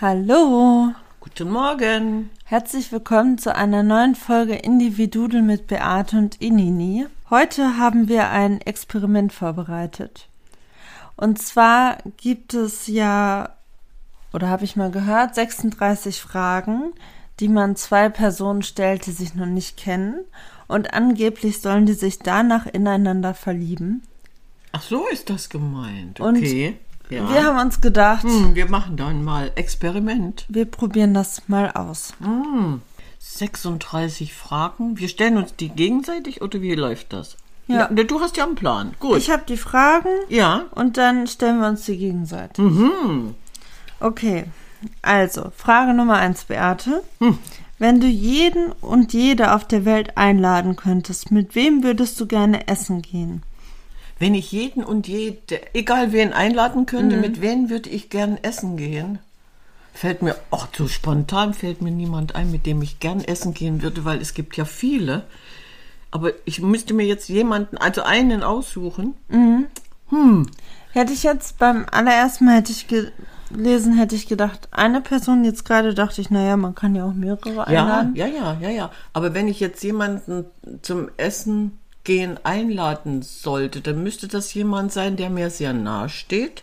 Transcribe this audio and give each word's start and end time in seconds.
Hallo, 0.00 0.92
Guten 1.20 1.50
Morgen. 1.50 2.30
herzlich 2.44 2.92
willkommen 2.92 3.38
zu 3.38 3.54
einer 3.54 3.82
neuen 3.82 4.14
Folge 4.14 4.54
Individudel 4.54 5.40
mit 5.42 5.66
Beate 5.66 6.18
und 6.18 6.40
Inini. 6.40 7.06
Heute 7.30 7.78
haben 7.78 8.06
wir 8.08 8.28
ein 8.28 8.60
Experiment 8.60 9.32
vorbereitet. 9.32 10.28
Und 11.16 11.40
zwar 11.40 11.98
gibt 12.18 12.52
es 12.52 12.86
ja, 12.88 13.50
oder 14.34 14.48
habe 14.48 14.64
ich 14.64 14.76
mal 14.76 14.90
gehört, 14.90 15.34
36 15.34 16.20
Fragen, 16.20 16.92
die 17.40 17.48
man 17.48 17.74
zwei 17.74 18.08
Personen 18.10 18.62
stellt, 18.62 19.06
die 19.06 19.12
sich 19.12 19.34
noch 19.34 19.46
nicht 19.46 19.76
kennen. 19.78 20.20
Und 20.68 20.92
angeblich 20.92 21.60
sollen 21.62 21.86
die 21.86 21.94
sich 21.94 22.18
danach 22.18 22.66
ineinander 22.66 23.32
verlieben. 23.34 24.02
Ach 24.72 24.82
so 24.82 25.06
ist 25.08 25.30
das 25.30 25.48
gemeint. 25.48 26.20
Und 26.20 26.36
Okay. 26.36 26.76
Ja. 27.10 27.28
Wir 27.32 27.44
haben 27.44 27.58
uns 27.58 27.80
gedacht, 27.80 28.24
hm, 28.24 28.54
wir 28.54 28.68
machen 28.68 28.96
dann 28.96 29.24
mal 29.24 29.52
Experiment. 29.54 30.44
wir 30.48 30.64
probieren 30.64 31.14
das 31.14 31.42
mal 31.48 31.70
aus. 31.72 32.14
36 33.18 34.34
Fragen. 34.34 34.98
Wir 34.98 35.08
stellen 35.08 35.36
uns 35.36 35.54
die 35.56 35.68
gegenseitig 35.68 36.42
oder 36.42 36.60
wie 36.60 36.74
läuft 36.74 37.12
das? 37.12 37.36
Ja. 37.68 37.88
du 37.88 38.20
hast 38.20 38.36
ja 38.36 38.44
einen 38.44 38.54
Plan. 38.54 38.94
Gut. 39.00 39.18
Ich 39.18 39.30
habe 39.30 39.42
die 39.48 39.56
Fragen 39.56 40.08
ja. 40.28 40.66
und 40.72 40.96
dann 40.96 41.26
stellen 41.26 41.60
wir 41.60 41.68
uns 41.68 41.84
die 41.84 41.96
gegenseitig. 41.96 42.64
Okay, 43.98 44.44
also 45.02 45.50
Frage 45.56 45.94
Nummer 45.94 46.16
eins, 46.16 46.44
Beate. 46.44 47.02
Wenn 47.78 48.00
du 48.00 48.06
jeden 48.06 48.72
und 48.72 49.12
jede 49.12 49.54
auf 49.54 49.66
der 49.66 49.84
Welt 49.84 50.16
einladen 50.16 50.76
könntest, 50.76 51.30
mit 51.30 51.54
wem 51.54 51.82
würdest 51.82 52.18
du 52.20 52.26
gerne 52.26 52.68
essen 52.68 53.02
gehen? 53.02 53.42
Wenn 54.18 54.34
ich 54.34 54.50
jeden 54.52 54.82
und 54.82 55.06
jede, 55.08 55.60
egal 55.74 56.12
wen 56.12 56.32
einladen 56.32 56.86
könnte, 56.86 57.16
mit 57.16 57.40
wem 57.42 57.68
würde 57.68 57.90
ich 57.90 58.08
gern 58.08 58.38
essen 58.42 58.76
gehen? 58.76 59.18
Fällt 59.92 60.22
mir, 60.22 60.36
ach, 60.50 60.68
so 60.76 60.88
spontan 60.88 61.54
fällt 61.54 61.82
mir 61.82 61.90
niemand 61.90 62.34
ein, 62.34 62.50
mit 62.50 62.66
dem 62.66 62.80
ich 62.82 62.98
gern 63.00 63.20
essen 63.22 63.52
gehen 63.54 63.82
würde, 63.82 64.04
weil 64.04 64.20
es 64.20 64.34
gibt 64.34 64.56
ja 64.56 64.64
viele. 64.64 65.24
Aber 66.10 66.32
ich 66.46 66.60
müsste 66.62 66.94
mir 66.94 67.04
jetzt 67.06 67.28
jemanden, 67.28 67.76
also 67.78 68.02
einen 68.02 68.42
aussuchen. 68.42 69.14
Hätte 70.92 71.12
ich 71.12 71.22
jetzt 71.22 71.58
beim 71.58 71.84
allerersten 71.90 72.46
Mal 72.46 72.56
hätte 72.56 72.72
ich 72.72 72.86
gelesen, 72.88 73.96
hätte 73.98 74.14
ich 74.14 74.26
gedacht, 74.28 74.68
eine 74.70 75.00
Person, 75.02 75.44
jetzt 75.44 75.64
gerade 75.64 75.92
dachte 75.92 76.20
ich, 76.22 76.30
naja, 76.30 76.56
man 76.56 76.74
kann 76.74 76.94
ja 76.94 77.04
auch 77.04 77.12
mehrere 77.12 77.50
Ja, 77.54 77.64
einladen. 77.64 78.16
ja, 78.16 78.26
ja, 78.26 78.56
ja, 78.60 78.70
ja. 78.70 78.90
Aber 79.12 79.34
wenn 79.34 79.48
ich 79.48 79.60
jetzt 79.60 79.82
jemanden 79.82 80.46
zum 80.82 81.10
Essen 81.18 81.78
gehen 82.06 82.38
einladen 82.44 83.20
sollte, 83.22 83.80
dann 83.80 84.02
müsste 84.02 84.28
das 84.28 84.54
jemand 84.54 84.92
sein, 84.92 85.16
der 85.16 85.28
mir 85.28 85.50
sehr 85.50 85.72
nahe 85.72 86.08
steht. 86.08 86.62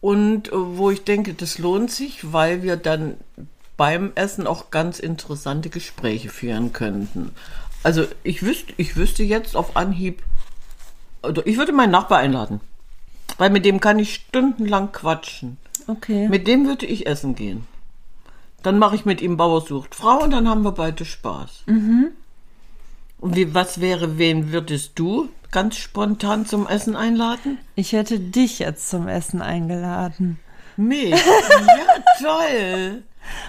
Und 0.00 0.48
äh, 0.48 0.52
wo 0.52 0.90
ich 0.90 1.02
denke, 1.04 1.34
das 1.34 1.58
lohnt 1.58 1.90
sich, 1.90 2.32
weil 2.32 2.62
wir 2.62 2.76
dann 2.76 3.16
beim 3.76 4.12
Essen 4.14 4.46
auch 4.46 4.70
ganz 4.70 4.98
interessante 4.98 5.70
Gespräche 5.70 6.28
führen 6.28 6.72
könnten. 6.72 7.32
Also 7.82 8.04
ich 8.22 8.42
wüsste, 8.42 8.74
ich 8.76 8.96
wüsste 8.96 9.22
jetzt 9.22 9.56
auf 9.56 9.74
Anhieb, 9.74 10.22
oder 11.22 11.44
ich 11.46 11.56
würde 11.56 11.72
meinen 11.72 11.90
Nachbar 11.90 12.18
einladen. 12.18 12.60
Weil 13.38 13.50
mit 13.50 13.64
dem 13.64 13.80
kann 13.80 13.98
ich 13.98 14.14
stundenlang 14.14 14.92
quatschen. 14.92 15.56
Okay. 15.86 16.28
Mit 16.28 16.46
dem 16.46 16.66
würde 16.66 16.84
ich 16.84 17.06
essen 17.06 17.34
gehen. 17.34 17.66
Dann 18.62 18.78
mache 18.78 18.96
ich 18.96 19.06
mit 19.06 19.22
ihm 19.22 19.36
Bauer 19.36 19.62
sucht 19.62 19.94
Frau 19.94 20.22
und 20.22 20.30
dann 20.30 20.48
haben 20.48 20.62
wir 20.62 20.72
beide 20.72 21.04
Spaß. 21.04 21.64
Und 23.18 23.36
wie, 23.36 23.54
was 23.54 23.80
wäre, 23.80 24.18
wen 24.18 24.52
würdest 24.52 24.98
du 24.98 25.28
ganz 25.50 25.76
spontan 25.76 26.46
zum 26.46 26.66
Essen 26.66 26.96
einladen? 26.96 27.58
ich 27.76 27.92
hätte 27.92 28.18
dich 28.18 28.58
jetzt 28.58 28.90
zum 28.90 29.08
Essen 29.08 29.42
eingeladen. 29.42 30.38
Mich. 30.76 31.10
ja, 31.10 31.16
toll. 32.20 33.02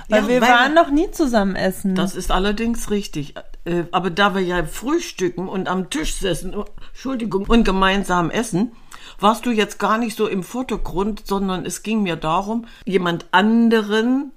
Weil 0.09 0.23
ja, 0.23 0.27
wir 0.27 0.41
waren 0.41 0.73
noch 0.73 0.89
nie 0.89 1.11
zusammen 1.11 1.55
essen. 1.55 1.95
Das 1.95 2.15
ist 2.15 2.31
allerdings 2.31 2.89
richtig. 2.89 3.35
Äh, 3.65 3.83
Aber 3.91 4.09
da 4.09 4.33
wir 4.33 4.41
ja 4.41 4.63
frühstücken 4.63 5.47
und 5.47 5.67
am 5.67 5.89
Tisch 5.89 6.15
sitzen, 6.15 6.55
oh, 6.55 6.65
Entschuldigung, 6.89 7.45
und 7.47 7.63
gemeinsam 7.63 8.31
essen, 8.31 8.71
warst 9.19 9.45
du 9.45 9.51
jetzt 9.51 9.79
gar 9.79 9.97
nicht 9.97 10.17
so 10.17 10.27
im 10.27 10.43
Vordergrund, 10.43 11.27
sondern 11.27 11.65
es 11.65 11.83
ging 11.83 12.03
mir 12.03 12.15
darum, 12.15 12.65
jemand 12.85 13.25
anderen 13.31 14.31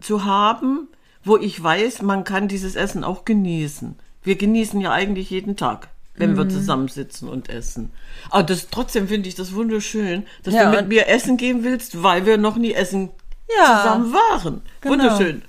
zu 0.00 0.24
haben, 0.24 0.88
wo 1.24 1.36
ich 1.36 1.62
weiß, 1.62 2.02
man 2.02 2.24
kann 2.24 2.48
dieses 2.48 2.76
Essen 2.76 3.04
auch 3.04 3.24
genießen. 3.24 3.96
Wir 4.26 4.36
genießen 4.36 4.80
ja 4.80 4.92
eigentlich 4.92 5.30
jeden 5.30 5.56
Tag, 5.56 5.88
wenn 6.16 6.32
Mhm. 6.32 6.36
wir 6.36 6.48
zusammensitzen 6.50 7.28
und 7.28 7.48
essen. 7.48 7.90
Aber 8.30 8.42
das, 8.42 8.68
trotzdem 8.70 9.08
finde 9.08 9.28
ich 9.28 9.34
das 9.36 9.54
wunderschön, 9.54 10.26
dass 10.42 10.52
Ja, 10.52 10.70
du 10.70 10.76
mit 10.76 10.88
mir 10.88 11.06
essen 11.08 11.36
gehen 11.38 11.64
willst, 11.64 12.02
weil 12.02 12.26
wir 12.26 12.36
noch 12.36 12.56
nie 12.56 12.72
essen 12.74 13.10
Ja, 13.58 13.78
zusammen 13.82 14.12
waren. 14.12 14.60
genau. 14.82 14.94
Wunderschön. 14.94 15.42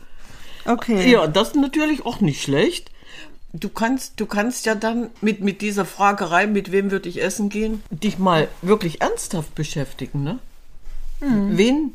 okay. 0.65 1.11
Ja, 1.11 1.27
das 1.27 1.49
ist 1.49 1.55
natürlich 1.55 2.05
auch 2.05 2.21
nicht 2.21 2.41
schlecht. 2.43 2.91
Du 3.53 3.69
kannst, 3.69 4.19
du 4.19 4.25
kannst 4.27 4.65
ja 4.67 4.75
dann 4.75 5.09
mit, 5.21 5.41
mit 5.41 5.61
dieser 5.61 5.85
Fragerei, 5.85 6.45
mit 6.45 6.71
wem 6.71 6.91
würde 6.91 7.09
ich 7.09 7.23
essen 7.23 7.49
gehen, 7.49 7.81
dich 7.89 8.19
mal 8.19 8.47
wirklich 8.61 9.01
ernsthaft 9.01 9.55
beschäftigen, 9.55 10.23
ne? 10.23 10.37
Wen 11.19 11.93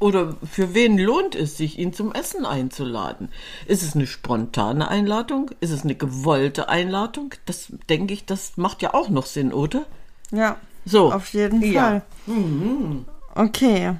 oder 0.00 0.34
für 0.50 0.74
wen 0.74 0.98
lohnt 0.98 1.34
es 1.34 1.56
sich, 1.56 1.78
ihn 1.78 1.92
zum 1.92 2.12
Essen 2.12 2.44
einzuladen? 2.44 3.28
Ist 3.66 3.82
es 3.82 3.94
eine 3.94 4.06
spontane 4.06 4.88
Einladung? 4.88 5.50
Ist 5.60 5.70
es 5.70 5.84
eine 5.84 5.94
gewollte 5.94 6.68
Einladung? 6.68 7.34
Das 7.46 7.72
denke 7.88 8.14
ich, 8.14 8.24
das 8.24 8.56
macht 8.56 8.82
ja 8.82 8.94
auch 8.94 9.08
noch 9.10 9.26
Sinn, 9.26 9.52
oder? 9.52 9.84
Ja, 10.32 10.56
So. 10.84 11.12
auf 11.12 11.32
jeden 11.34 11.62
Ja. 11.62 12.02
Fall. 12.26 13.04
Okay. 13.34 13.94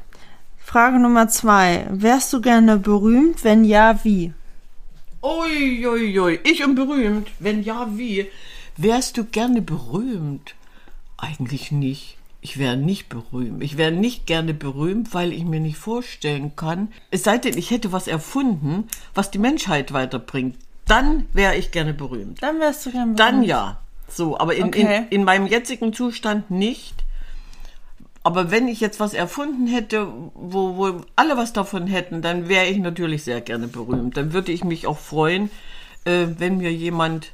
Frage 0.59 0.99
Nummer 0.99 1.29
zwei. 1.29 1.87
Wärst 1.91 2.33
du 2.33 2.41
gerne 2.41 2.79
berühmt? 2.79 3.45
Wenn 3.45 3.65
ja, 3.65 4.01
wie? 4.05 4.33
Uiuiui, 5.23 5.87
ui, 5.87 6.19
ui. 6.21 6.41
ich 6.45 6.65
und 6.65 6.77
berühmt. 6.77 7.29
Wenn 7.41 7.63
ja, 7.63 7.89
wie? 7.97 8.27
Wärst 8.77 9.19
du 9.19 9.25
gerne 9.25 9.61
berühmt? 9.61 10.55
Eigentlich 11.19 11.73
nicht. 11.73 12.17
Ich 12.43 12.59
wäre 12.59 12.77
nicht 12.77 13.09
berühmt. 13.09 13.63
Ich 13.63 13.77
wäre 13.77 13.93
nicht 13.93 14.27
gerne 14.27 14.55
berühmt, 14.55 15.13
weil 15.13 15.33
ich 15.33 15.45
mir 15.45 15.61
nicht 15.61 15.77
vorstellen 15.77 16.57
kann, 16.57 16.89
es 17.11 17.23
sei 17.25 17.37
denn, 17.39 17.57
ich 17.59 17.71
hätte 17.71 17.93
was 17.93 18.09
erfunden, 18.09 18.89
was 19.15 19.31
die 19.31 19.39
Menschheit 19.39 19.93
weiterbringt. 19.93 20.57
Dann 20.87 21.27
wäre 21.33 21.57
ich 21.57 21.71
gerne 21.71 21.93
berühmt. 21.93 22.43
Dann 22.43 22.59
wärst 22.59 22.87
du 22.87 22.93
gerne 22.93 23.13
berühmt. 23.15 23.21
Dann 23.21 23.43
ja. 23.43 23.81
So, 24.09 24.39
aber 24.39 24.55
in, 24.57 24.65
Okay. 24.65 25.05
in, 25.11 25.21
in 25.21 25.25
meinem 25.25 25.47
jetzigen 25.47 25.93
Zustand 25.93 26.51
nicht. 26.51 26.95
Aber 28.23 28.51
wenn 28.51 28.69
ich 28.69 28.81
jetzt 28.81 29.01
was 29.01 29.15
erfunden 29.15 29.67
hätte, 29.67 30.09
wo, 30.35 30.77
wo 30.77 31.01
alle 31.17 31.37
was 31.37 31.53
davon 31.53 31.87
hätten, 31.87 32.23
dann 32.23 32.49
wäre 32.49 32.67
ich 32.67 32.79
natürlich 32.79 33.23
sehr 33.23 33.41
gerne 33.41 33.69
berühmt. 33.69 34.17
Dann 34.17 34.33
würde 34.33 34.53
ich 34.53 34.65
mich 34.65 34.87
auch 34.87 34.99
freuen, 34.99 35.51
äh, 36.05 36.27
wenn 36.39 36.59
mir 36.59 36.73
jemand 36.73 37.33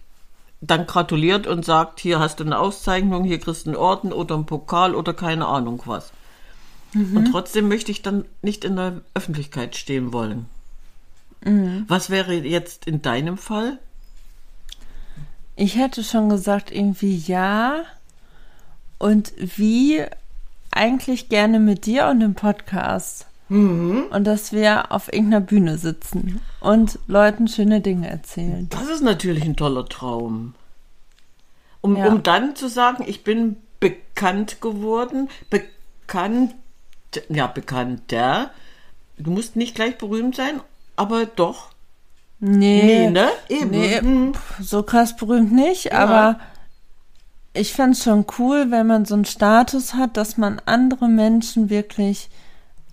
dann 0.67 0.87
gratuliert 0.87 1.47
und 1.47 1.65
sagt, 1.65 2.01
hier 2.01 2.19
hast 2.19 2.41
du 2.41 2.45
eine 2.45 2.59
Auszeichnung, 2.59 3.25
hier 3.25 3.39
kriegst 3.39 3.67
du 3.67 3.71
einen 3.71 3.77
Orden 3.77 4.13
oder 4.13 4.35
einen 4.35 4.47
Pokal 4.47 4.95
oder 4.95 5.15
keine 5.15 5.47
Ahnung 5.47 5.83
was. 5.87 6.13
Und 6.95 7.31
trotzdem 7.31 7.69
möchte 7.69 7.91
ich 7.91 8.03
dann 8.03 8.25
nicht 8.43 8.65
in 8.65 8.77
der 8.77 9.03
Öffentlichkeit 9.15 9.77
stehen 9.77 10.13
wollen. 10.13 10.47
Was 11.89 12.11
wäre 12.11 12.35
jetzt 12.35 12.87
in 12.87 13.03
deinem 13.03 13.39
Fall? 13.39 13.79
Ich 15.55 15.77
hätte 15.77 16.03
schon 16.03 16.29
gesagt, 16.29 16.71
irgendwie 16.71 17.17
ja. 17.17 17.83
Und 18.99 19.33
wie 19.39 20.03
eigentlich 20.71 21.29
gerne 21.29 21.61
mit 21.61 21.87
dir 21.87 22.09
und 22.09 22.21
dem 22.21 22.35
Podcast. 22.35 23.26
Und 23.49 24.25
dass 24.25 24.53
wir 24.53 24.91
auf 24.91 25.13
irgendeiner 25.13 25.41
Bühne 25.41 25.79
sitzen 25.79 26.41
und 26.61 26.99
Leuten 27.07 27.47
schöne 27.47 27.81
Dinge 27.81 28.11
erzählen. 28.11 28.69
Das 28.71 28.89
ist 28.89 29.03
natürlich 29.03 29.45
ein 29.45 29.55
toller 29.57 29.87
Traum. 29.87 30.55
Um, 31.81 31.97
Ja. 31.97 32.07
um 32.09 32.25
dann 32.25 32.57
zu 32.57 32.69
sagen, 32.69 33.05
ich 33.07 33.23
bin 33.23 33.57
bekannt 33.79 34.61
geworden, 34.61 35.29
bekannt, 35.49 36.55
ja, 37.29 37.47
bekannter. 37.47 38.51
Du 39.17 39.31
musst 39.31 39.55
nicht 39.55 39.77
gleich 39.77 39.97
berühmt 39.97 40.35
sein, 40.35 40.61
aber 40.97 41.27
doch. 41.27 41.69
Nee, 42.41 42.83
Nee, 43.07 43.11
ne? 43.11 43.29
Eben. 43.49 43.71
Nee, 43.71 44.01
Mhm. 44.01 44.33
so 44.61 44.83
krass 44.83 45.15
berühmt 45.17 45.53
nicht, 45.53 45.93
aber 45.93 46.41
ich 47.55 47.73
fände 47.73 47.93
es 47.93 48.03
schon 48.03 48.27
cool, 48.39 48.71
wenn 48.71 48.87
man 48.89 49.05
so 49.05 49.15
einen 49.15 49.25
Status 49.25 49.95
hat, 49.95 50.17
dass 50.17 50.37
man 50.37 50.61
andere 50.67 51.09
Menschen 51.09 51.71
wirklich 51.71 52.29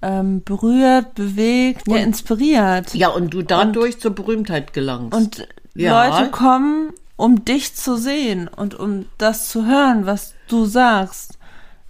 ähm, 0.03 0.43
berührt, 0.43 1.15
bewegt, 1.15 1.87
ja, 1.87 1.97
inspiriert. 1.97 2.93
Ja, 2.93 3.07
und 3.09 3.33
du 3.33 3.41
dadurch 3.41 3.99
zur 3.99 4.13
Berühmtheit 4.13 4.73
gelangst. 4.73 5.15
Und 5.17 5.47
Ja. 5.75 6.07
Leute 6.07 6.29
kommen, 6.29 6.91
um 7.15 7.45
dich 7.45 7.73
zu 7.75 7.95
sehen 7.95 8.47
und 8.47 8.75
um 8.75 9.05
das 9.17 9.49
zu 9.49 9.65
hören, 9.65 10.05
was 10.05 10.33
du 10.47 10.65
sagst. 10.65 11.39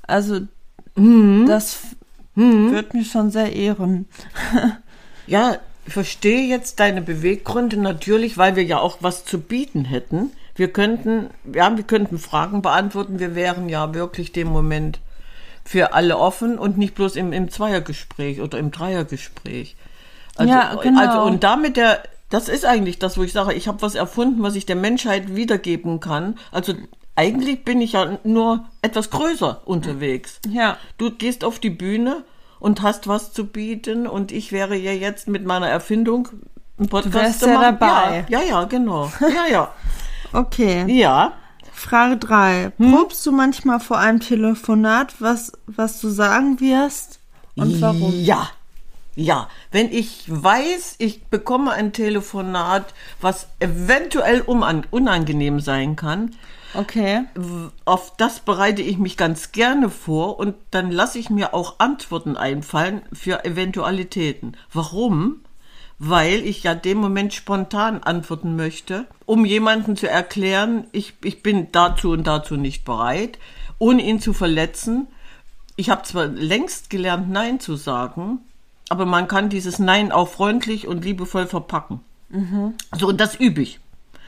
Also, 0.08 0.42
Mhm. 0.96 1.48
das 1.48 1.80
wird 2.36 2.94
mich 2.94 3.12
schon 3.12 3.32
sehr 3.32 3.54
ehren. 3.54 4.06
Ja, 5.26 5.56
ich 5.86 5.94
verstehe 5.94 6.48
jetzt 6.48 6.80
deine 6.82 7.02
Beweggründe 7.02 7.78
natürlich, 7.78 8.38
weil 8.38 8.56
wir 8.58 8.64
ja 8.64 8.80
auch 8.80 8.98
was 9.00 9.24
zu 9.24 9.40
bieten 9.40 9.86
hätten. 9.86 10.32
Wir 10.56 10.68
könnten, 10.68 11.30
ja, 11.54 11.76
wir 11.76 11.84
könnten 11.86 12.20
Fragen 12.20 12.62
beantworten. 12.62 13.20
Wir 13.20 13.34
wären 13.34 13.70
ja 13.70 13.94
wirklich 13.94 14.34
dem 14.34 14.50
Moment 14.50 15.00
für 15.64 15.94
alle 15.94 16.18
offen 16.18 16.58
und 16.58 16.78
nicht 16.78 16.96
bloß 16.96 17.16
im, 17.16 17.34
im 17.34 17.50
Zweiergespräch 17.50 18.42
oder 18.42 18.58
im 18.58 18.72
Dreiergespräch. 18.72 19.76
Also, 20.36 20.52
Ja, 20.52 20.76
genau. 20.76 21.00
also 21.02 21.22
und 21.24 21.44
damit 21.44 21.78
der, 21.78 22.04
das 22.30 22.50
ist 22.50 22.66
eigentlich 22.66 23.00
das, 23.00 23.18
wo 23.18 23.24
ich 23.24 23.34
sage, 23.34 23.54
ich 23.54 23.68
habe 23.68 23.82
was 23.82 23.96
erfunden, 23.96 24.44
was 24.44 24.56
ich 24.56 24.66
der 24.66 24.76
Menschheit 24.76 25.36
wiedergeben 25.36 26.00
kann. 26.00 26.38
Also 26.52 26.74
eigentlich 27.16 27.64
bin 27.64 27.80
ich 27.82 27.94
ja 27.94 28.18
nur 28.24 28.66
etwas 28.82 29.10
größer 29.10 29.62
unterwegs. 29.66 30.40
Ja. 30.50 30.78
Du 30.98 31.12
gehst 31.12 31.44
auf 31.44 31.60
die 31.60 31.70
Bühne 31.70 32.24
und 32.60 32.82
hast 32.82 33.08
was 33.08 33.34
zu 33.34 33.46
bieten 33.46 34.08
und 34.08 34.32
ich 34.32 34.52
wäre 34.52 34.76
ja 34.76 34.92
jetzt 34.92 35.28
mit 35.28 35.46
meiner 35.46 35.68
Erfindung 35.68 36.30
ein 36.80 36.88
Podcast 36.88 37.14
wärst 37.14 37.40
zu 37.42 37.48
ja 37.48 37.72
dabei. 37.72 38.26
Ja, 38.30 38.42
ja, 38.42 38.48
ja, 38.48 38.64
genau. 38.66 39.12
Ja, 39.22 39.46
ja. 39.52 39.74
Okay. 40.36 40.92
Ja. 40.92 41.34
Frage 41.84 42.18
3. 42.18 42.72
Hm? 42.78 42.92
Probst 42.92 43.26
du 43.26 43.32
manchmal 43.32 43.80
vor 43.80 44.00
einem 44.00 44.20
Telefonat, 44.20 45.16
was, 45.20 45.52
was 45.68 46.00
du 46.02 46.10
sagen 46.10 46.60
wirst 46.60 47.20
und 47.56 47.82
warum? 47.82 48.14
Ja. 48.24 48.50
Ja, 49.16 49.48
wenn 49.72 49.92
ich 49.92 50.24
weiß, 50.28 50.96
ich 50.98 51.26
bekomme 51.26 51.72
ein 51.72 51.94
Telefonat, 51.94 52.96
was 53.22 53.48
eventuell 53.60 54.42
unangenehm 54.42 55.60
sein 55.60 55.96
kann, 55.96 56.32
Okay. 56.74 57.26
auf 57.86 58.18
das 58.18 58.40
bereite 58.40 58.82
ich 58.82 58.98
mich 58.98 59.16
ganz 59.16 59.52
gerne 59.52 59.92
vor 59.92 60.40
und 60.40 60.56
dann 60.72 60.92
lasse 60.92 61.20
ich 61.20 61.30
mir 61.30 61.54
auch 61.54 61.76
Antworten 61.78 62.36
einfallen 62.36 63.04
für 63.14 63.46
Eventualitäten. 63.46 64.58
Warum? 64.74 65.42
Weil 66.06 66.42
ich 66.42 66.64
ja 66.64 66.76
dem 66.76 66.98
Moment 66.98 67.34
spontan 67.34 68.04
antworten 68.04 68.58
möchte, 68.58 69.06
um 69.26 69.46
jemanden 69.46 69.96
zu 69.96 70.10
erklären, 70.10 70.88
ich, 70.92 71.14
ich 71.24 71.42
bin 71.42 71.72
dazu 71.72 72.12
und 72.12 72.28
dazu 72.28 72.58
nicht 72.58 72.84
bereit, 72.84 73.40
ohne 73.80 74.02
ihn 74.02 74.20
zu 74.20 74.34
verletzen. 74.34 75.08
Ich 75.78 75.90
habe 75.90 76.04
zwar 76.04 76.28
längst 76.28 76.90
gelernt, 76.90 77.30
Nein 77.30 77.62
zu 77.62 77.78
sagen, 77.78 78.40
aber 78.90 79.06
man 79.06 79.30
kann 79.30 79.48
dieses 79.50 79.80
Nein 79.80 80.12
auch 80.12 80.28
freundlich 80.28 80.88
und 80.88 81.06
liebevoll 81.06 81.48
verpacken. 81.48 82.02
So, 83.00 83.08
und 83.08 83.22
das 83.22 83.36
übe 83.36 83.62
ich. 83.62 83.80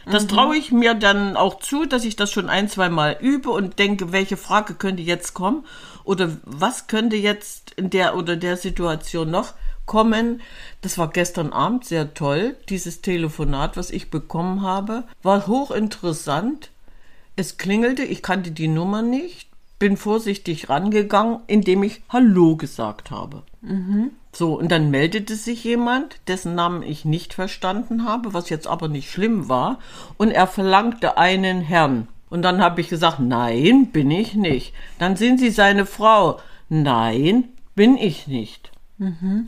Das 0.09 0.27
traue 0.27 0.55
ich 0.55 0.71
mir 0.71 0.93
dann 0.93 1.35
auch 1.35 1.59
zu, 1.59 1.85
dass 1.85 2.05
ich 2.05 2.15
das 2.15 2.31
schon 2.31 2.49
ein, 2.49 2.69
zwei 2.69 2.89
Mal 2.89 3.17
übe 3.19 3.49
und 3.49 3.79
denke, 3.79 4.11
welche 4.11 4.37
Frage 4.37 4.75
könnte 4.75 5.01
jetzt 5.01 5.33
kommen 5.33 5.65
oder 6.03 6.29
was 6.43 6.87
könnte 6.87 7.15
jetzt 7.15 7.71
in 7.71 7.89
der 7.89 8.15
oder 8.15 8.35
der 8.35 8.55
Situation 8.55 9.31
noch 9.31 9.53
kommen. 9.85 10.41
Das 10.81 10.97
war 10.97 11.09
gestern 11.09 11.53
Abend 11.53 11.85
sehr 11.85 12.13
toll, 12.13 12.55
dieses 12.69 13.01
Telefonat, 13.01 13.77
was 13.77 13.89
ich 13.91 14.09
bekommen 14.09 14.61
habe, 14.61 15.03
war 15.23 15.47
hochinteressant. 15.47 16.71
Es 17.35 17.57
klingelte, 17.57 18.03
ich 18.03 18.21
kannte 18.21 18.51
die 18.51 18.67
Nummer 18.67 19.01
nicht, 19.01 19.49
bin 19.77 19.97
vorsichtig 19.97 20.69
rangegangen, 20.69 21.39
indem 21.47 21.83
ich 21.83 22.01
Hallo 22.09 22.55
gesagt 22.55 23.11
habe. 23.11 23.43
So, 24.31 24.57
und 24.57 24.71
dann 24.71 24.91
meldete 24.91 25.35
sich 25.35 25.63
jemand, 25.63 26.17
dessen 26.27 26.55
Namen 26.55 26.83
ich 26.83 27.05
nicht 27.05 27.33
verstanden 27.33 28.05
habe, 28.05 28.33
was 28.33 28.49
jetzt 28.49 28.67
aber 28.67 28.87
nicht 28.87 29.09
schlimm 29.09 29.49
war, 29.49 29.79
und 30.17 30.31
er 30.31 30.47
verlangte 30.47 31.17
einen 31.17 31.61
Herrn. 31.61 32.07
Und 32.29 32.41
dann 32.41 32.61
habe 32.61 32.81
ich 32.81 32.89
gesagt, 32.89 33.19
nein, 33.19 33.87
bin 33.87 34.11
ich 34.11 34.35
nicht. 34.35 34.73
Dann 34.99 35.15
sind 35.15 35.39
Sie 35.39 35.51
seine 35.51 35.85
Frau. 35.85 36.39
Nein, 36.69 37.45
bin 37.75 37.97
ich 37.97 38.27
nicht. 38.27 38.71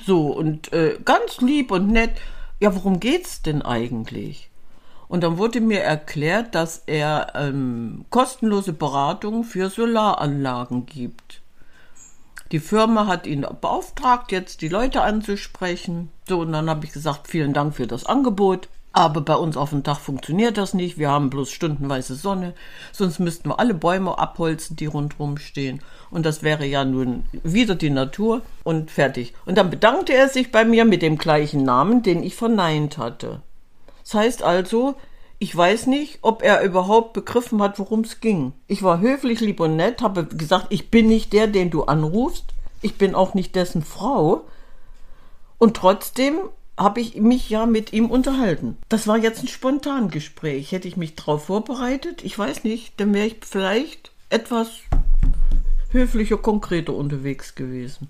So, 0.05 0.27
und 0.27 0.73
äh, 0.73 0.99
ganz 1.03 1.41
lieb 1.41 1.71
und 1.71 1.88
nett. 1.88 2.11
Ja, 2.59 2.75
worum 2.75 2.99
geht's 2.99 3.41
denn 3.41 3.61
eigentlich? 3.61 4.49
Und 5.07 5.23
dann 5.23 5.38
wurde 5.38 5.61
mir 5.61 5.81
erklärt, 5.81 6.53
dass 6.53 6.83
er 6.85 7.33
ähm, 7.35 8.05
kostenlose 8.09 8.73
Beratung 8.73 9.44
für 9.44 9.69
Solaranlagen 9.69 10.85
gibt. 10.85 11.41
Die 12.51 12.59
Firma 12.59 13.07
hat 13.07 13.27
ihn 13.27 13.45
beauftragt, 13.61 14.31
jetzt 14.31 14.61
die 14.61 14.69
Leute 14.69 15.01
anzusprechen. 15.01 16.09
So, 16.27 16.39
und 16.39 16.51
dann 16.51 16.69
habe 16.69 16.85
ich 16.85 16.93
gesagt, 16.93 17.27
vielen 17.27 17.53
Dank 17.53 17.75
für 17.75 17.88
das 17.88 18.05
Angebot. 18.05 18.69
Aber 18.97 19.21
bei 19.21 19.35
uns 19.35 19.57
auf 19.57 19.69
dem 19.69 19.83
Dach 19.83 19.99
funktioniert 19.99 20.57
das 20.57 20.73
nicht. 20.73 20.97
Wir 20.97 21.11
haben 21.11 21.29
bloß 21.29 21.51
stundenweise 21.51 22.15
Sonne. 22.15 22.55
Sonst 22.91 23.19
müssten 23.19 23.47
wir 23.47 23.59
alle 23.59 23.75
Bäume 23.75 24.17
abholzen, 24.17 24.75
die 24.75 24.88
rundherum 24.88 25.38
stehen. 25.38 25.83
Und 26.09 26.25
das 26.25 26.41
wäre 26.41 26.65
ja 26.65 26.83
nun 26.83 27.25
wieder 27.44 27.75
die 27.75 27.91
Natur 27.91 28.41
und 28.63 28.89
fertig. 28.89 29.35
Und 29.45 29.55
dann 29.59 29.69
bedankte 29.69 30.15
er 30.15 30.29
sich 30.29 30.51
bei 30.51 30.65
mir 30.65 30.83
mit 30.83 31.03
dem 31.03 31.19
gleichen 31.19 31.61
Namen, 31.61 32.01
den 32.01 32.23
ich 32.23 32.33
verneint 32.35 32.97
hatte. 32.97 33.44
Das 34.01 34.15
heißt 34.15 34.41
also, 34.41 34.95
ich 35.38 35.55
weiß 35.55 35.85
nicht, 35.85 36.17
ob 36.23 36.41
er 36.41 36.63
überhaupt 36.63 37.13
begriffen 37.13 37.61
hat, 37.61 37.77
worum 37.77 38.00
es 38.00 38.19
ging. 38.19 38.53
Ich 38.65 38.81
war 38.81 39.00
höflich, 39.00 39.41
lieb 39.41 39.59
und 39.59 39.75
nett, 39.75 40.01
habe 40.01 40.25
gesagt, 40.25 40.65
ich 40.71 40.89
bin 40.89 41.07
nicht 41.07 41.33
der, 41.33 41.45
den 41.45 41.69
du 41.69 41.83
anrufst. 41.83 42.45
Ich 42.81 42.97
bin 42.97 43.13
auch 43.13 43.35
nicht 43.35 43.55
dessen 43.55 43.83
Frau. 43.83 44.45
Und 45.59 45.77
trotzdem 45.77 46.39
habe 46.77 47.01
ich 47.01 47.15
mich 47.15 47.50
ja 47.50 47.65
mit 47.65 47.91
ihm 47.91 48.12
unterhalten. 48.12 48.77
Das 48.89 49.07
war 49.07 49.18
jetzt 49.18 49.44
ein 49.44 49.47
Spontangespräch. 49.47 50.71
Hätte 50.71 50.88
ich 50.88 50.97
mich 50.97 51.15
darauf 51.15 51.45
vorbereitet? 51.45 52.24
Ich 52.24 52.38
weiß 52.38 52.63
nicht. 52.63 53.00
Dann 53.00 53.13
wäre 53.13 53.27
ich 53.27 53.38
vielleicht 53.41 54.12
etwas 54.29 54.69
höflicher, 55.91 56.38
konkreter 56.38 56.94
unterwegs 56.94 57.56
gewesen. 57.56 58.09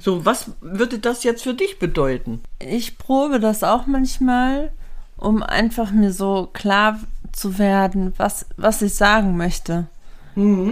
So, 0.00 0.24
was 0.24 0.50
würde 0.60 0.98
das 0.98 1.22
jetzt 1.22 1.44
für 1.44 1.54
dich 1.54 1.78
bedeuten? 1.78 2.40
Ich 2.58 2.98
probe 2.98 3.38
das 3.38 3.62
auch 3.62 3.86
manchmal, 3.86 4.72
um 5.16 5.44
einfach 5.44 5.92
mir 5.92 6.12
so 6.12 6.48
klar 6.52 6.98
zu 7.30 7.56
werden, 7.58 8.12
was, 8.16 8.46
was 8.56 8.82
ich 8.82 8.94
sagen 8.94 9.36
möchte. 9.36 9.86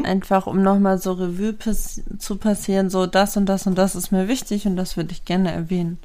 Einfach 0.05 0.47
um 0.47 0.63
nochmal 0.63 0.99
so 0.99 1.13
Revue 1.13 1.53
pass 1.53 2.01
zu 2.19 2.37
passieren, 2.37 2.91
so 2.91 3.07
das 3.07 3.37
und 3.37 3.47
das 3.47 3.67
und 3.67 3.77
das 3.77 3.95
ist 3.95 4.11
mir 4.11 4.27
wichtig 4.27 4.67
und 4.67 4.77
das 4.77 4.97
würde 4.97 5.13
ich 5.13 5.25
gerne 5.25 5.53
erwähnen. 5.53 5.99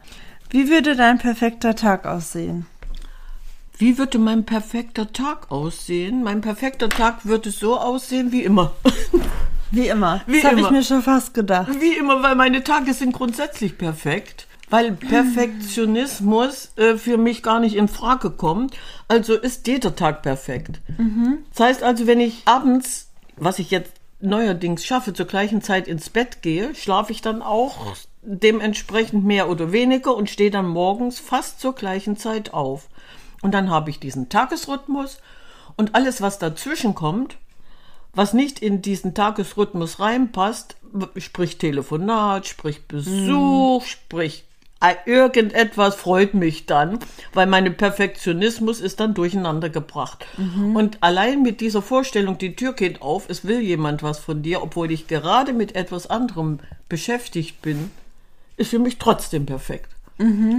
Wie 0.50 0.70
würde 0.70 0.96
dein 0.96 1.18
perfekter 1.18 1.76
Tag 1.76 2.06
aussehen? 2.06 2.66
Wie 3.78 3.98
würde 3.98 4.20
mein 4.20 4.46
perfekter 4.46 5.12
Tag 5.12 5.52
aussehen? 5.52 6.24
Mein 6.24 6.42
perfekter 6.42 6.90
Tag 6.90 7.26
würde 7.26 7.50
so 7.50 7.78
aussehen 7.78 8.32
wie 8.32 8.44
immer. 8.44 8.72
Wie 9.72 9.88
immer. 9.88 10.22
Wie 10.28 10.42
das 10.42 10.52
habe 10.52 10.62
ich 10.62 10.70
mir 10.70 10.84
schon 10.84 11.02
fast 11.02 11.34
gedacht. 11.34 11.70
Wie 11.82 11.98
immer, 11.98 12.22
weil 12.22 12.36
meine 12.36 12.64
Tage 12.64 12.94
sind 12.94 13.14
grundsätzlich 13.14 13.78
perfekt. 13.78 14.48
Weil 14.70 14.92
Perfektionismus 14.94 16.72
äh, 16.78 16.98
für 16.98 17.18
mich 17.18 17.44
gar 17.44 17.60
nicht 17.60 17.76
in 17.76 17.88
Frage 17.88 18.32
kommt. 18.32 18.76
Also 19.08 19.36
ist 19.36 19.68
jeder 19.68 19.96
Tag 19.96 20.22
perfekt. 20.22 20.80
Das 21.52 21.68
heißt 21.68 21.84
also, 21.84 22.08
wenn 22.08 22.20
ich 22.20 22.44
abends, 22.46 23.10
was 23.38 23.60
ich 23.60 23.72
jetzt 23.72 23.92
neuerdings 24.22 24.86
schaffe, 24.86 25.14
zur 25.14 25.26
gleichen 25.26 25.62
Zeit 25.62 25.88
ins 25.88 26.10
Bett 26.10 26.42
gehe, 26.42 26.74
schlafe 26.76 27.12
ich 27.12 27.22
dann 27.22 27.42
auch 27.42 27.96
dementsprechend 28.26 29.26
mehr 29.26 29.50
oder 29.50 29.72
weniger 29.72 30.16
und 30.16 30.30
stehe 30.30 30.52
dann 30.52 30.68
morgens 30.68 31.20
fast 31.20 31.60
zur 31.60 31.76
gleichen 31.76 32.18
Zeit 32.18 32.54
auf. 32.54 32.88
Und 33.42 33.54
dann 33.54 33.70
habe 33.70 33.90
ich 33.90 34.00
diesen 34.00 34.30
Tagesrhythmus 34.30 35.20
und 35.76 35.96
alles, 35.96 36.22
was 36.22 36.40
dazwischen 36.40 36.96
kommt, 36.96 37.38
was 38.14 38.34
nicht 38.34 38.60
in 38.60 38.82
diesen 38.82 39.14
Tagesrhythmus 39.14 40.00
reinpasst, 40.00 40.78
sprich 41.18 41.58
Telefonat, 41.58 42.48
sprich 42.48 42.88
Besuch, 42.88 43.86
sprich 43.86 44.46
äh, 44.84 44.96
irgendetwas 45.06 45.96
freut 45.96 46.34
mich 46.34 46.66
dann, 46.66 47.00
weil 47.34 47.48
mein 47.48 47.76
Perfektionismus 47.76 48.82
ist 48.82 49.00
dann 49.00 49.14
durcheinander 49.14 49.70
gebracht. 49.70 50.26
Und 50.76 50.98
allein 51.02 51.42
mit 51.42 51.62
dieser 51.62 51.82
Vorstellung, 51.82 52.38
die 52.38 52.56
Tür 52.56 52.74
geht 52.74 53.02
auf, 53.02 53.30
es 53.30 53.46
will 53.46 53.62
jemand 53.62 54.04
was 54.04 54.20
von 54.20 54.44
dir, 54.44 54.62
obwohl 54.62 54.92
ich 54.92 55.08
gerade 55.08 55.54
mit 55.54 55.76
etwas 55.76 56.08
anderem 56.08 56.60
beschäftigt 56.90 57.62
bin, 57.62 57.92
ist 58.58 58.70
für 58.70 58.80
mich 58.80 58.98
trotzdem 58.98 59.46
perfekt. 59.46 59.90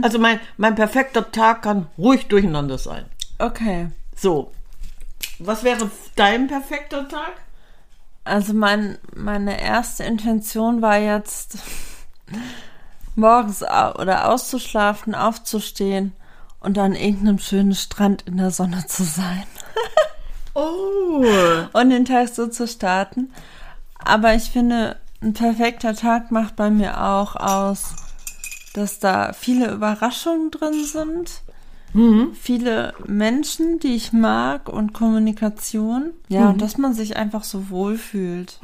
Also 0.02 0.18
mein, 0.18 0.40
mein 0.56 0.74
perfekter 0.74 1.30
Tag 1.30 1.62
kann 1.62 1.86
ruhig 1.96 2.26
durcheinander 2.26 2.76
sein. 2.76 3.06
Okay. 3.38 3.88
So. 4.16 4.52
Was 5.38 5.64
wäre 5.64 5.90
dein 6.16 6.48
perfekter 6.48 7.08
Tag? 7.08 7.32
Also 8.24 8.52
mein, 8.52 8.98
meine 9.14 9.60
erste 9.60 10.04
Intention 10.04 10.82
war 10.82 10.98
jetzt 10.98 11.58
morgens 13.14 13.62
oder 13.62 14.30
auszuschlafen, 14.30 15.14
aufzustehen 15.14 16.12
und 16.60 16.78
an 16.78 16.94
irgendeinem 16.94 17.38
schönen 17.38 17.74
Strand 17.74 18.22
in 18.22 18.38
der 18.38 18.50
Sonne 18.50 18.86
zu 18.86 19.04
sein 19.04 19.44
Oh. 20.54 21.24
und 21.72 21.90
den 21.90 22.04
Tag 22.04 22.28
so 22.28 22.46
zu 22.46 22.66
starten. 22.66 23.32
Aber 23.98 24.34
ich 24.34 24.50
finde, 24.50 24.96
ein 25.24 25.32
perfekter 25.32 25.94
Tag 25.94 26.30
macht 26.30 26.56
bei 26.56 26.70
mir 26.70 27.02
auch 27.02 27.34
aus, 27.36 27.94
dass 28.74 28.98
da 28.98 29.32
viele 29.32 29.70
Überraschungen 29.72 30.50
drin 30.50 30.84
sind. 30.84 31.42
Viele 32.34 32.92
Menschen, 33.06 33.78
die 33.78 33.94
ich 33.94 34.12
mag 34.12 34.68
und 34.68 34.94
Kommunikation. 34.94 36.10
Ja, 36.26 36.50
und 36.50 36.60
dass 36.60 36.76
man 36.76 36.92
sich 36.92 37.16
einfach 37.16 37.44
so 37.44 37.70
wohlfühlt. 37.70 38.58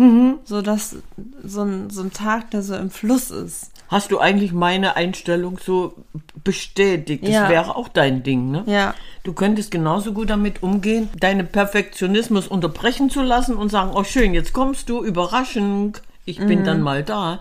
So 0.45 0.63
dass 0.63 0.97
so 1.45 1.63
ein, 1.63 1.91
so 1.91 2.03
ein 2.03 2.13
Tag, 2.13 2.51
der 2.51 2.65
so 2.65 2.75
im 2.75 2.91
Fluss 2.91 3.31
ist. 3.31 3.71
Hast 3.87 4.11
du 4.11 4.19
eigentlich 4.19 4.53
meine 4.53 4.97
Einstellung 4.97 5.59
so 5.65 5.95
bestätigt? 6.43 7.23
Das 7.23 7.31
Ja. 7.35 7.49
wäre 7.49 7.77
auch 7.77 7.87
dein 7.87 8.25
Ding, 8.25 8.51
ne? 8.51 8.65
Ja. 8.67 8.95
Du 9.23 9.33
könntest 9.33 9.71
genauso 9.71 10.13
gut 10.13 10.29
damit 10.31 10.65
umgehen, 10.65 11.09
deinen 11.21 11.47
Perfektionismus 11.47 12.49
unterbrechen 12.49 13.11
zu 13.11 13.23
lassen 13.23 13.55
und 13.57 13.69
sagen, 13.69 13.93
oh 13.95 14.03
schön, 14.03 14.35
jetzt 14.35 14.53
kommst 14.53 14.89
du, 14.89 15.05
Überraschung, 15.05 15.97
Ich 16.31 16.47
bin 16.47 16.65
dann 16.65 16.81
mal 16.81 17.03
da. 17.03 17.41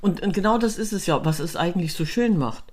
Und, 0.00 0.22
und 0.22 0.32
genau 0.32 0.58
das 0.58 0.78
ist 0.78 0.92
es 0.92 1.06
ja, 1.06 1.24
was 1.24 1.40
es 1.40 1.56
eigentlich 1.56 1.92
so 1.94 2.04
schön 2.04 2.38
macht. 2.38 2.64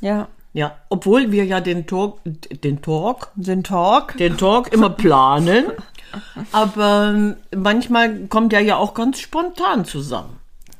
Ja. 0.00 0.28
Ja, 0.52 0.76
obwohl 0.88 1.32
wir 1.32 1.44
ja 1.44 1.60
den 1.60 1.86
Talk, 1.86 2.20
den 2.24 2.80
Talk, 2.80 3.32
Den 3.34 3.64
Talk. 3.64 4.16
den 4.18 4.36
Talk 4.36 4.72
immer 4.72 4.88
planen, 4.90 5.64
aber 6.52 7.12
ähm, 7.12 7.36
manchmal 7.56 8.26
kommt 8.28 8.52
der 8.52 8.60
ja 8.60 8.76
auch 8.76 8.94
ganz 8.94 9.18
spontan 9.18 9.84
zusammen. 9.84 10.38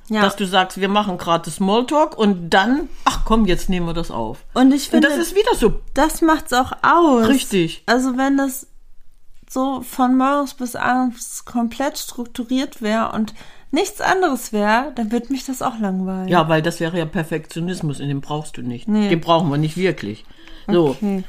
Ja. 0.08 0.20
Dass 0.20 0.36
du 0.36 0.46
sagst, 0.46 0.80
wir 0.80 0.88
machen 0.88 1.18
gerade 1.18 1.50
Smalltalk 1.50 2.16
und 2.16 2.50
dann, 2.50 2.88
ach 3.04 3.22
komm, 3.24 3.46
jetzt 3.46 3.68
nehmen 3.68 3.86
wir 3.86 3.94
das 3.94 4.10
auf. 4.12 4.44
Und 4.52 4.72
ich 4.72 4.84
Und 4.84 4.90
finde, 4.90 5.08
das 5.08 5.16
ist 5.18 5.34
wieder 5.34 5.54
so 5.56 5.80
das 5.94 6.20
macht's 6.20 6.52
auch 6.52 6.72
aus. 6.82 7.26
Richtig. 7.26 7.82
Also 7.86 8.16
wenn 8.16 8.36
das 8.36 8.68
so 9.48 9.80
von 9.80 10.16
morgens 10.16 10.54
bis 10.54 10.76
abends 10.76 11.44
komplett 11.46 11.98
strukturiert 11.98 12.82
wäre 12.82 13.12
und 13.12 13.34
nichts 13.74 14.00
anderes 14.00 14.52
wäre, 14.52 14.92
dann 14.94 15.12
würde 15.12 15.32
mich 15.32 15.44
das 15.44 15.60
auch 15.60 15.78
langweilen. 15.78 16.28
Ja, 16.28 16.48
weil 16.48 16.62
das 16.62 16.80
wäre 16.80 16.96
ja 16.98 17.04
Perfektionismus 17.04 18.00
und 18.00 18.08
den 18.08 18.20
brauchst 18.20 18.56
du 18.56 18.62
nicht. 18.62 18.88
Nee. 18.88 19.08
Den 19.08 19.20
brauchen 19.20 19.50
wir 19.50 19.58
nicht 19.58 19.76
wirklich. 19.76 20.24
So, 20.66 20.90
Okay. 20.90 21.24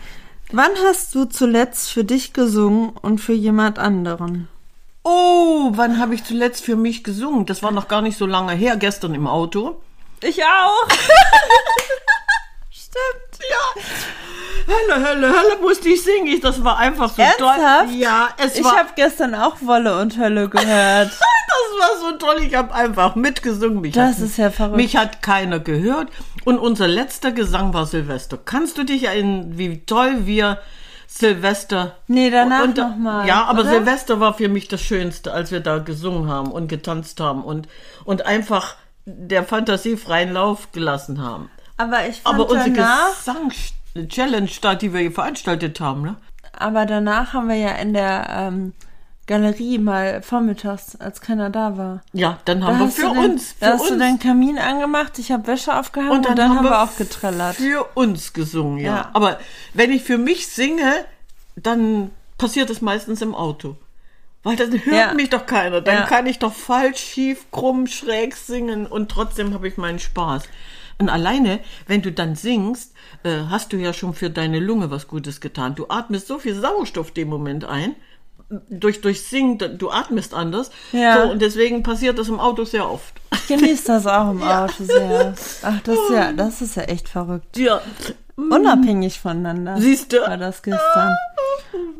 Wann 0.51 0.71
hast 0.85 1.15
du 1.15 1.25
zuletzt 1.25 1.89
für 1.91 2.03
dich 2.03 2.31
gesungen 2.31 2.91
und 3.01 3.19
für 3.19 3.33
jemand 3.33 3.79
anderen? 3.79 4.47
oh, 5.07 5.69
wann 5.73 5.99
habe 5.99 6.15
ich 6.15 6.23
zuletzt 6.23 6.63
für 6.65 6.75
mich 6.75 7.03
gesungen? 7.03 7.45
Das 7.45 7.61
war 7.61 7.71
noch 7.71 7.87
gar 7.87 8.01
nicht 8.01 8.17
so 8.17 8.25
lange 8.25 8.53
her, 8.53 8.75
gestern 8.75 9.13
im 9.13 9.27
Auto. 9.27 9.79
Ich 10.21 10.43
auch. 10.43 10.87
Stimmt. 12.95 13.49
Ja. 13.49 14.73
Hölle, 14.73 15.07
Hölle, 15.07 15.27
Hölle 15.27 15.61
musste 15.61 15.89
ich 15.89 16.03
singen. 16.03 16.27
Ich, 16.27 16.41
das 16.41 16.63
war 16.63 16.77
einfach 16.77 17.09
so 17.09 17.21
Ernsthaft? 17.21 17.59
toll. 17.89 17.95
Ja, 17.95 18.29
es 18.37 18.57
Ich 18.57 18.63
war, 18.63 18.77
habe 18.77 18.89
gestern 18.95 19.35
auch 19.35 19.57
Wolle 19.61 19.99
und 19.99 20.17
Hölle 20.17 20.49
gehört. 20.49 21.09
das 21.09 21.19
war 21.19 21.99
so 22.11 22.17
toll. 22.17 22.37
Ich 22.41 22.55
habe 22.55 22.73
einfach 22.73 23.15
mitgesungen. 23.15 23.81
Mich 23.81 23.93
Das 23.93 24.17
hat, 24.17 24.23
ist 24.23 24.37
ja 24.37 24.49
verrückt. 24.49 24.77
Mich 24.77 24.95
hat 24.97 25.21
keiner 25.21 25.59
gehört. 25.59 26.09
Und 26.45 26.57
unser 26.59 26.87
letzter 26.87 27.31
Gesang 27.31 27.73
war 27.73 27.85
Silvester. 27.85 28.37
Kannst 28.43 28.77
du 28.77 28.83
dich 28.83 29.03
erinnern, 29.03 29.57
wie 29.57 29.85
toll 29.85 30.25
wir 30.25 30.59
Silvester. 31.07 31.97
Nee, 32.07 32.29
danach 32.29 32.63
und, 32.63 32.77
noch 32.77 32.95
mal, 32.95 33.27
Ja, 33.27 33.45
aber 33.45 33.61
oder? 33.61 33.69
Silvester 33.69 34.19
war 34.19 34.33
für 34.33 34.49
mich 34.49 34.67
das 34.67 34.81
Schönste, 34.81 35.33
als 35.33 35.51
wir 35.51 35.59
da 35.59 35.77
gesungen 35.77 36.29
haben 36.29 36.51
und 36.51 36.67
getanzt 36.67 37.19
haben 37.19 37.43
und, 37.43 37.67
und 38.05 38.25
einfach 38.25 38.75
der 39.05 39.43
Fantasie 39.43 39.97
freien 39.97 40.33
Lauf 40.33 40.71
gelassen 40.71 41.21
haben. 41.21 41.49
Aber 41.77 42.07
ich 42.07 42.21
fand 42.21 42.35
Aber 42.35 42.49
unsere 42.49 42.71
danach, 42.71 43.09
Gesang-Challenge 43.17 44.49
da, 44.61 44.75
die 44.75 44.93
wir 44.93 45.01
hier 45.01 45.11
veranstaltet 45.11 45.79
haben, 45.79 46.01
ne? 46.03 46.15
aber 46.57 46.85
danach 46.85 47.33
haben 47.33 47.49
wir 47.49 47.55
ja 47.57 47.71
in 47.71 47.93
der 47.93 48.27
ähm, 48.29 48.73
Galerie 49.27 49.77
mal 49.77 50.21
vormittags, 50.21 50.95
als 50.95 51.19
keiner 51.19 51.49
da 51.49 51.77
war. 51.77 52.01
Ja, 52.13 52.39
dann 52.45 52.61
Da 52.61 52.67
haben 52.67 52.79
wir 52.79 52.85
hast 52.85 52.95
für 52.95 53.09
den, 53.09 53.17
uns, 53.17 53.55
da 53.59 53.65
für 53.67 53.73
hast 53.73 53.81
uns, 53.81 53.89
du 53.89 53.97
den 53.97 54.19
Kamin 54.19 54.57
angemacht, 54.57 55.19
ich 55.19 55.31
habe 55.33 55.47
Wäsche 55.47 55.77
aufgehangen 55.77 56.11
und 56.25 56.37
dann, 56.37 56.55
haben 56.55 56.63
wir 56.63 56.81
auch 56.81 56.95
getrellert. 56.95 57.55
für 57.57 57.83
uns 57.95 58.31
gesungen, 58.31 58.77
ja. 58.77 58.95
Ja. 58.95 59.09
Aber 59.13 59.39
wenn 59.73 59.91
ich 59.91 60.03
für 60.03 60.17
mich 60.17 60.47
singe, 60.47 61.03
dann 61.57 62.11
passiert 62.37 62.69
es 62.69 62.81
meistens 62.81 63.21
im 63.21 63.33
Auto. 63.35 63.75
Weil 64.43 64.55
dann 64.57 64.71
hört 64.71 64.95
Ja. 64.95 65.13
mich 65.13 65.29
doch 65.31 65.45
keiner. 65.47 65.81
Dann 65.81 65.95
Ja. 65.95 66.05
kann 66.05 66.27
ich 66.27 66.37
doch 66.37 66.53
falsch, 66.53 66.99
schief, 66.99 67.47
krumm, 67.51 67.87
schräg 67.87 68.35
singen 68.35 68.85
und 68.85 69.09
trotzdem 69.09 69.53
habe 69.55 69.67
ich 69.67 69.75
meinen 69.77 69.97
Spaß. 69.99 70.43
Und 70.97 71.09
alleine, 71.09 71.59
wenn 71.87 72.01
du 72.01 72.11
dann 72.11 72.35
singst, 72.35 72.93
äh, 73.23 73.41
hast 73.49 73.73
du 73.73 73.77
ja 73.77 73.93
schon 73.93 74.13
für 74.13 74.29
deine 74.29 74.59
Lunge 74.59 74.91
was 74.91 75.07
Gutes 75.07 75.41
getan. 75.41 75.75
Du 75.75 75.87
atmest 75.89 76.27
so 76.27 76.39
viel 76.39 76.55
Sauerstoff 76.55 77.11
dem 77.11 77.27
Moment 77.27 77.65
ein. 77.65 77.95
Durch, 78.69 79.01
durch 79.01 79.23
Singen, 79.23 79.57
du 79.77 79.89
atmest 79.89 80.33
anders. 80.33 80.69
Ja. 80.91 81.23
So, 81.23 81.31
und 81.31 81.41
deswegen 81.41 81.83
passiert 81.83 82.19
das 82.19 82.29
im 82.29 82.39
Auto 82.39 82.63
sehr 82.63 82.89
oft. 82.89 83.13
Ich 83.33 83.47
genieße 83.47 83.87
das 83.87 84.07
auch 84.07 84.31
im 84.31 84.41
Auto 84.43 84.83
sehr. 84.83 85.33
Ach, 85.63 85.81
das 85.81 85.95
ist 85.95 86.09
ja, 86.11 86.31
das 86.37 86.61
ist 86.61 86.75
ja 86.75 86.83
echt 86.83 87.09
verrückt. 87.09 87.57
Ja. 87.57 87.81
Unabhängig 88.35 89.19
voneinander. 89.19 89.79
Siehst 89.79 90.11
du? 90.11 90.17
War 90.21 90.37
das 90.37 90.61
gestern. 90.61 91.15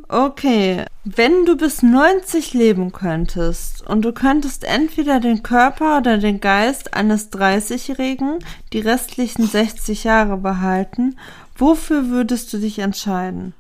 Okay. 0.07 0.85
Wenn 1.03 1.45
du 1.45 1.55
bis 1.55 1.81
90 1.81 2.53
leben 2.53 2.91
könntest 2.91 3.87
und 3.87 4.01
du 4.03 4.11
könntest 4.11 4.63
entweder 4.63 5.19
den 5.19 5.43
Körper 5.43 5.97
oder 5.97 6.17
den 6.17 6.41
Geist 6.41 6.93
eines 6.93 7.31
30-Jährigen 7.31 8.39
die 8.73 8.79
restlichen 8.79 9.47
60 9.47 10.03
Jahre 10.03 10.37
behalten, 10.37 11.17
wofür 11.55 12.09
würdest 12.09 12.51
du 12.53 12.57
dich 12.57 12.79
entscheiden? 12.79 13.53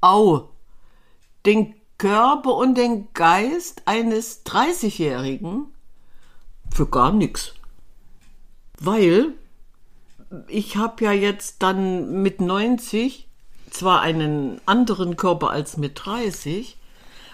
Au. 0.00 0.48
Den 1.46 1.74
Körper 1.98 2.56
und 2.56 2.76
den 2.76 3.08
Geist 3.14 3.82
eines 3.86 4.44
30-Jährigen 4.44 5.66
für 6.74 6.86
gar 6.86 7.12
nichts. 7.12 7.54
Weil 8.80 9.34
ich 10.48 10.76
habe 10.76 11.04
ja 11.04 11.12
jetzt 11.12 11.62
dann 11.62 12.22
mit 12.22 12.40
90 12.40 13.28
zwar 13.70 14.00
einen 14.00 14.60
anderen 14.66 15.16
Körper 15.16 15.50
als 15.50 15.76
mit 15.76 16.00
30, 16.04 16.76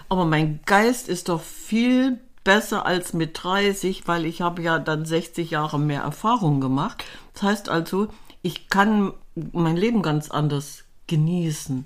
aber 0.07 0.25
mein 0.25 0.61
Geist 0.65 1.07
ist 1.07 1.29
doch 1.29 1.41
viel 1.41 2.19
besser 2.43 2.85
als 2.85 3.13
mit 3.13 3.43
30, 3.43 4.07
weil 4.07 4.25
ich 4.25 4.41
habe 4.41 4.61
ja 4.61 4.79
dann 4.79 5.05
60 5.05 5.51
Jahre 5.51 5.79
mehr 5.79 6.01
Erfahrung 6.01 6.61
gemacht. 6.61 7.03
Das 7.33 7.43
heißt 7.43 7.69
also, 7.69 8.07
ich 8.41 8.69
kann 8.69 9.13
mein 9.51 9.77
Leben 9.77 10.01
ganz 10.01 10.31
anders 10.31 10.85
genießen. 11.07 11.85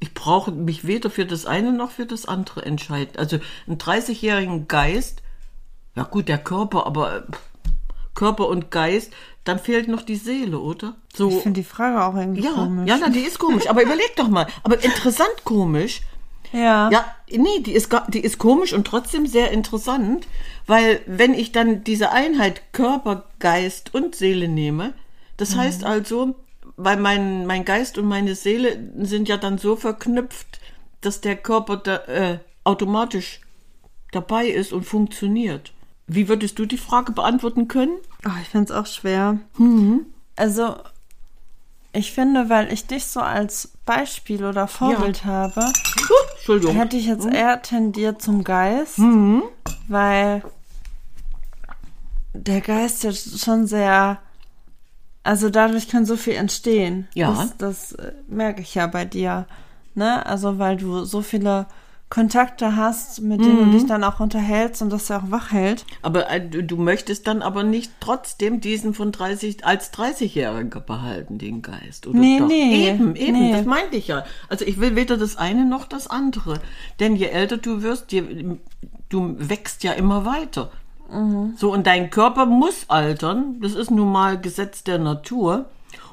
Ich 0.00 0.12
brauche 0.12 0.50
mich 0.52 0.86
weder 0.86 1.08
für 1.08 1.24
das 1.24 1.46
eine 1.46 1.72
noch 1.72 1.90
für 1.90 2.06
das 2.06 2.26
andere 2.26 2.64
entscheiden. 2.64 3.16
Also 3.16 3.38
einen 3.66 3.78
30-jährigen 3.78 4.68
Geist, 4.68 5.22
ja 5.96 6.02
gut, 6.02 6.28
der 6.28 6.38
Körper, 6.38 6.86
aber 6.86 7.16
äh, 7.16 7.22
Körper 8.14 8.48
und 8.48 8.70
Geist, 8.70 9.12
dann 9.44 9.58
fehlt 9.58 9.88
noch 9.88 10.02
die 10.02 10.16
Seele, 10.16 10.58
oder? 10.58 10.94
So. 11.14 11.28
Ich 11.28 11.42
finde 11.42 11.60
die 11.60 11.66
Frage 11.66 12.02
auch 12.04 12.14
irgendwie 12.16 12.42
Ja, 12.44 12.52
komisch. 12.52 12.88
ja, 12.88 12.96
na, 13.00 13.08
die 13.10 13.20
ist 13.20 13.38
komisch. 13.38 13.68
Aber 13.68 13.82
überleg 13.82 14.14
doch 14.16 14.28
mal. 14.28 14.46
Aber 14.62 14.82
interessant 14.82 15.44
komisch. 15.44 16.00
ja. 16.52 16.90
Ja, 16.90 17.04
nee, 17.30 17.60
die 17.60 17.72
ist, 17.72 17.90
die 18.08 18.20
ist 18.20 18.38
komisch 18.38 18.72
und 18.72 18.86
trotzdem 18.86 19.26
sehr 19.26 19.50
interessant, 19.50 20.26
weil 20.66 21.00
wenn 21.06 21.34
ich 21.34 21.52
dann 21.52 21.84
diese 21.84 22.10
Einheit 22.12 22.62
Körper, 22.72 23.24
Geist 23.38 23.92
und 23.94 24.14
Seele 24.14 24.48
nehme, 24.48 24.94
das 25.36 25.56
heißt 25.56 25.84
also, 25.84 26.36
weil 26.76 26.96
mein, 26.96 27.44
mein 27.46 27.64
Geist 27.64 27.98
und 27.98 28.06
meine 28.06 28.34
Seele 28.34 28.78
sind 29.00 29.28
ja 29.28 29.36
dann 29.36 29.58
so 29.58 29.76
verknüpft, 29.76 30.60
dass 31.02 31.20
der 31.20 31.36
Körper 31.36 31.76
da, 31.76 31.96
äh, 32.06 32.38
automatisch 32.64 33.40
dabei 34.12 34.46
ist 34.46 34.72
und 34.72 34.84
funktioniert. 34.84 35.72
Wie 36.06 36.28
würdest 36.28 36.58
du 36.58 36.66
die 36.66 36.78
Frage 36.78 37.12
beantworten 37.12 37.66
können? 37.68 37.96
Oh, 38.26 38.30
ich 38.42 38.48
finde 38.48 38.64
es 38.72 38.78
auch 38.78 38.86
schwer. 38.86 39.38
Mhm. 39.56 40.06
Also, 40.36 40.76
ich 41.92 42.12
finde, 42.12 42.48
weil 42.50 42.72
ich 42.72 42.86
dich 42.86 43.06
so 43.06 43.20
als 43.20 43.70
Beispiel 43.86 44.44
oder 44.44 44.66
Vorbild 44.68 45.24
habe, 45.24 45.60
Huh, 45.64 46.14
Entschuldigung. 46.36 46.74
hätte 46.76 46.96
ich 46.96 47.06
jetzt 47.06 47.26
eher 47.26 47.62
tendiert 47.62 48.20
zum 48.20 48.42
Geist, 48.44 48.98
Mhm. 48.98 49.42
weil 49.88 50.42
der 52.32 52.60
Geist 52.60 53.04
ja 53.04 53.12
schon 53.12 53.66
sehr, 53.66 54.18
also 55.22 55.50
dadurch 55.50 55.88
kann 55.88 56.04
so 56.04 56.16
viel 56.16 56.34
entstehen. 56.34 57.08
Ja. 57.14 57.30
Das, 57.32 57.56
das 57.56 57.92
äh, 57.92 58.12
merke 58.28 58.60
ich 58.62 58.74
ja 58.74 58.86
bei 58.86 59.04
dir. 59.04 59.46
Ne? 59.94 60.24
Also 60.26 60.58
weil 60.58 60.76
du 60.76 61.04
so 61.04 61.22
viele 61.22 61.66
Kontakte 62.14 62.76
hast, 62.76 63.22
mit 63.22 63.40
denen 63.44 63.60
Mhm. 63.68 63.72
du 63.72 63.78
dich 63.78 63.86
dann 63.86 64.04
auch 64.04 64.20
unterhältst 64.20 64.80
und 64.82 64.90
das 64.90 65.08
ja 65.08 65.18
auch 65.18 65.30
wach 65.32 65.50
hält. 65.50 65.84
Aber 66.00 66.30
äh, 66.30 66.40
du, 66.48 66.62
du 66.62 66.76
möchtest 66.76 67.26
dann 67.26 67.42
aber 67.42 67.64
nicht 67.64 67.90
trotzdem 67.98 68.60
diesen 68.60 68.94
von 68.94 69.10
30 69.10 69.64
als 69.66 69.92
30-Jähriger 69.92 70.78
behalten, 70.78 71.38
den 71.38 71.60
Geist, 71.62 72.06
oder 72.06 72.16
Nee, 72.18 72.38
doch? 72.38 72.46
nee, 72.46 72.88
Eben, 72.88 73.16
eben, 73.16 73.32
nee. 73.40 73.52
das 73.52 73.64
meinte 73.66 73.96
ich 73.96 74.06
ja. 74.06 74.24
Also 74.48 74.64
ich 74.64 74.78
will 74.78 74.94
weder 74.94 75.16
das 75.16 75.36
eine 75.36 75.64
noch 75.66 75.86
das 75.86 76.06
andere. 76.08 76.60
Denn 77.00 77.16
je 77.16 77.26
älter 77.26 77.56
du 77.56 77.82
wirst, 77.82 78.12
je, 78.12 78.22
du 79.08 79.34
wächst 79.38 79.82
ja 79.82 79.90
immer 79.92 80.24
weiter. 80.24 80.70
Mhm. 81.12 81.54
So, 81.56 81.72
und 81.72 81.86
dein 81.86 82.10
Körper 82.10 82.46
muss 82.46 82.84
altern. 82.88 83.56
Das 83.60 83.74
ist 83.74 83.90
nun 83.90 84.12
mal 84.12 84.40
Gesetz 84.40 84.84
der 84.84 84.98
Natur. 85.00 85.64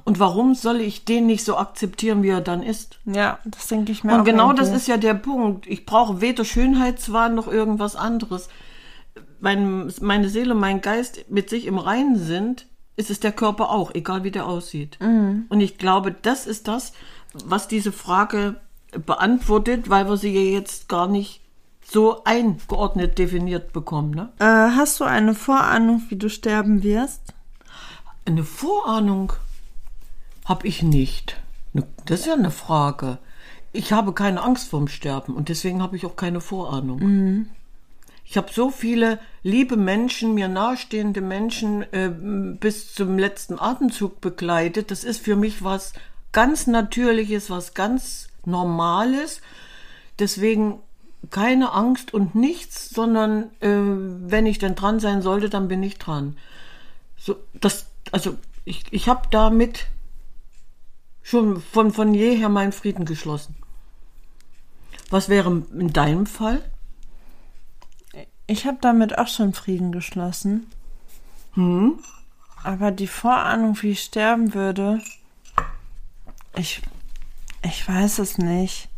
Und 0.03 0.20
warum 0.20 0.55
soll 0.55 0.81
ich 0.81 1.05
den 1.05 1.25
nicht 1.25 1.43
so 1.43 1.58
akzeptieren, 1.58 2.24
wie 2.24 2.29
er 2.29 2.41
dann 2.41 2.63
ist? 2.63 3.00
Ja, 3.05 3.39
das 3.46 3.67
denke 3.67 3.91
ich 3.91 4.03
mir 4.03 4.13
auch. 4.13 4.20
Und 4.20 4.25
genau 4.25 4.53
das 4.53 4.67
irgendwie. 4.67 4.77
ist 4.77 4.88
ja 4.88 4.98
der 4.98 5.13
Punkt. 5.13 5.67
Ich 5.67 5.86
brauche 5.86 6.22
weder 6.22 6.46
Schönheitswahn 6.46 7.36
noch 7.36 7.48
irgendwas 7.48 7.96
anderes. 7.96 8.50
Wenn 9.39 9.91
meine 10.01 10.29
Seele, 10.29 10.53
mein 10.53 10.81
Geist 10.81 11.25
mit 11.29 11.50
sich 11.50 11.65
im 11.65 11.77
Reinen 11.77 12.17
sind, 12.17 12.67
ist 12.96 13.10
es 13.10 13.20
der 13.20 13.31
Körper 13.31 13.70
auch, 13.70 13.93
egal 13.96 14.24
wie 14.24 14.31
der 14.31 14.46
aussieht. 14.46 14.98
Und 15.01 15.62
ich 15.62 15.77
glaube, 15.77 16.12
das 16.12 16.46
ist 16.46 16.67
das, 16.67 16.93
was 17.34 17.67
diese 17.67 17.91
Frage 17.91 18.58
beantwortet, 19.05 19.89
weil 19.89 20.08
wir 20.08 20.17
sie 20.17 20.34
ja 20.34 20.60
jetzt 20.60 20.89
gar 20.89 21.08
nicht 21.08 21.41
so 21.84 22.24
eingeordnet 22.24 23.17
definiert 23.17 23.74
bekommen. 23.74 24.12
Ne? 24.12 24.29
Äh, 24.39 24.46
hast 24.75 25.00
du 25.00 25.03
eine 25.03 25.34
Vorahnung, 25.34 26.03
wie 26.10 26.15
du 26.15 26.29
sterben 26.29 26.84
wirst? 26.84 27.22
Eine 28.25 28.43
Vorahnung 28.43 29.34
habe 30.51 30.67
ich 30.67 30.84
nicht. 30.84 31.38
Ne, 31.72 31.88
Das 32.05 32.20
ist 32.20 32.25
ja 32.25 32.34
eine 32.34 32.51
Frage. 32.51 33.20
Ich 33.72 33.93
habe 33.93 34.12
keine 34.12 34.43
Angst 34.43 34.67
vorm 34.67 34.89
Sterben 34.89 35.34
und 35.34 35.48
deswegen 35.48 35.81
habe 35.81 35.96
ich 35.96 36.05
auch 36.05 36.17
keine 36.17 36.41
Vorahnung. 36.41 37.48
Ich 38.25 38.36
habe 38.36 38.51
so 38.51 38.70
viele 38.70 39.20
liebe 39.43 39.77
Menschen, 39.77 40.34
mir 40.34 40.50
nahestehende 40.50 41.22
Menschen 41.22 41.84
äh, 41.93 42.10
bis 42.60 42.93
zum 42.93 43.17
letzten 43.17 43.60
Atemzug 43.60 44.20
begleitet. 44.20 44.91
Das 44.91 45.05
ist 45.05 45.22
für 45.24 45.38
mich 45.38 45.63
was 45.63 45.93
ganz 46.34 46.67
Natürliches, 46.67 47.50
was 47.50 47.74
ganz 47.74 48.27
Normales. 48.46 49.41
Deswegen 50.20 50.79
keine 51.29 51.72
Angst 51.72 52.13
und 52.13 52.36
nichts, 52.36 52.89
sondern 52.89 53.43
äh, 53.62 53.70
wenn 53.72 54.46
ich 54.46 54.60
denn 54.60 54.75
dran 54.75 55.00
sein 55.00 55.22
sollte, 55.22 55.50
dann 55.50 55.70
bin 55.70 55.81
ich 55.81 55.98
dran. 55.98 56.36
So, 57.17 57.38
das, 57.53 57.86
also 58.12 58.36
ich, 58.65 58.84
ich 58.91 59.08
habe 59.08 59.27
damit 59.31 59.88
schon 61.24 61.62
von, 61.62 61.92
von 61.92 62.13
jeher 62.13 62.50
meinen 62.50 62.72
Frieden 62.72 63.06
geschlossen. 63.06 63.56
Was 65.10 65.30
wäre 65.30 65.63
in 65.78 65.94
deinem 65.94 66.25
Fall? 66.25 66.62
Ich 68.48 68.66
habe 68.66 68.78
damit 68.82 69.18
auch 69.18 69.28
schon 69.28 69.54
Frieden 69.54 69.92
geschlossen. 69.92 70.68
Hm? 71.54 72.00
Aber 72.63 72.92
die 72.92 73.08
Vorahnung, 73.08 73.82
wie 73.82 73.92
ich 73.92 74.04
sterben 74.04 74.54
würde, 74.54 75.01
ich, 76.56 76.82
ich 77.63 77.88
weiß 77.88 78.20
es 78.20 78.38
nicht. 78.38 78.90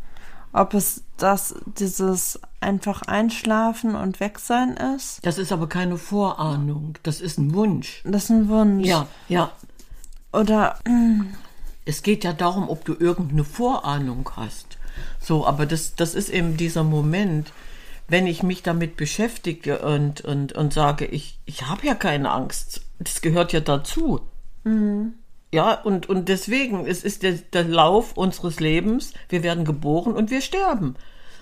Ob 0.51 0.75
es 0.75 1.03
das, 1.17 1.55
dieses 1.65 2.39
einfach 2.59 3.01
einschlafen 3.03 3.95
und 3.95 4.19
weg 4.19 4.39
sein 4.39 4.77
ist? 4.77 5.25
Das 5.25 5.39
ist 5.39 5.51
aber 5.51 5.67
keine 5.67 5.97
Vorahnung. 5.97 6.97
Das 7.01 7.21
ist 7.21 7.39
ein 7.39 7.53
Wunsch. 7.53 8.01
Das 8.05 8.25
ist 8.25 8.29
ein 8.29 8.49
Wunsch. 8.49 8.85
Ja, 8.85 9.07
ja. 9.29 9.51
Oder. 10.31 10.77
Es 11.85 12.03
geht 12.03 12.23
ja 12.23 12.33
darum, 12.33 12.69
ob 12.69 12.85
du 12.85 12.95
irgendeine 12.97 13.43
Vorahnung 13.43 14.29
hast. 14.35 14.77
So, 15.19 15.45
aber 15.45 15.65
das, 15.65 15.95
das 15.95 16.15
ist 16.15 16.29
eben 16.29 16.57
dieser 16.57 16.83
Moment, 16.83 17.51
wenn 18.07 18.27
ich 18.27 18.43
mich 18.43 18.63
damit 18.63 18.97
beschäftige 18.97 19.79
und, 19.79 20.21
und, 20.21 20.53
und 20.53 20.73
sage, 20.73 21.05
ich, 21.05 21.39
ich 21.45 21.67
habe 21.67 21.85
ja 21.85 21.95
keine 21.95 22.31
Angst. 22.31 22.81
Das 22.99 23.21
gehört 23.21 23.53
ja 23.53 23.59
dazu. 23.59 24.21
Mhm. 24.63 25.15
Ja, 25.51 25.73
und, 25.73 26.09
und 26.09 26.29
deswegen, 26.29 26.87
es 26.87 27.03
ist 27.03 27.21
der, 27.23 27.33
der 27.33 27.63
Lauf 27.63 28.17
unseres 28.17 28.59
Lebens. 28.59 29.13
Wir 29.29 29.43
werden 29.43 29.65
geboren 29.65 30.13
und 30.13 30.31
wir 30.31 30.41
sterben. 30.41 30.95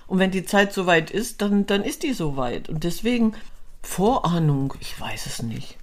Und 0.06 0.18
wenn 0.18 0.30
die 0.30 0.44
Zeit 0.44 0.72
soweit 0.72 1.10
ist, 1.10 1.40
dann, 1.40 1.66
dann 1.66 1.82
ist 1.82 2.02
die 2.02 2.12
soweit. 2.12 2.68
Und 2.68 2.84
deswegen, 2.84 3.32
Vorahnung, 3.82 4.74
ich 4.80 5.00
weiß 5.00 5.26
es 5.26 5.42
nicht. 5.42 5.78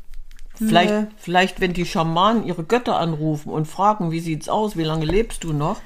Vielleicht, 0.59 0.93
nee. 0.93 1.07
vielleicht, 1.17 1.61
wenn 1.61 1.73
die 1.73 1.85
Schamanen 1.85 2.45
ihre 2.45 2.63
Götter 2.63 2.99
anrufen 2.99 3.49
und 3.49 3.65
fragen, 3.65 4.11
wie 4.11 4.19
sieht's 4.19 4.49
aus, 4.49 4.75
wie 4.75 4.83
lange 4.83 5.05
lebst 5.05 5.45
du 5.45 5.53
noch, 5.53 5.79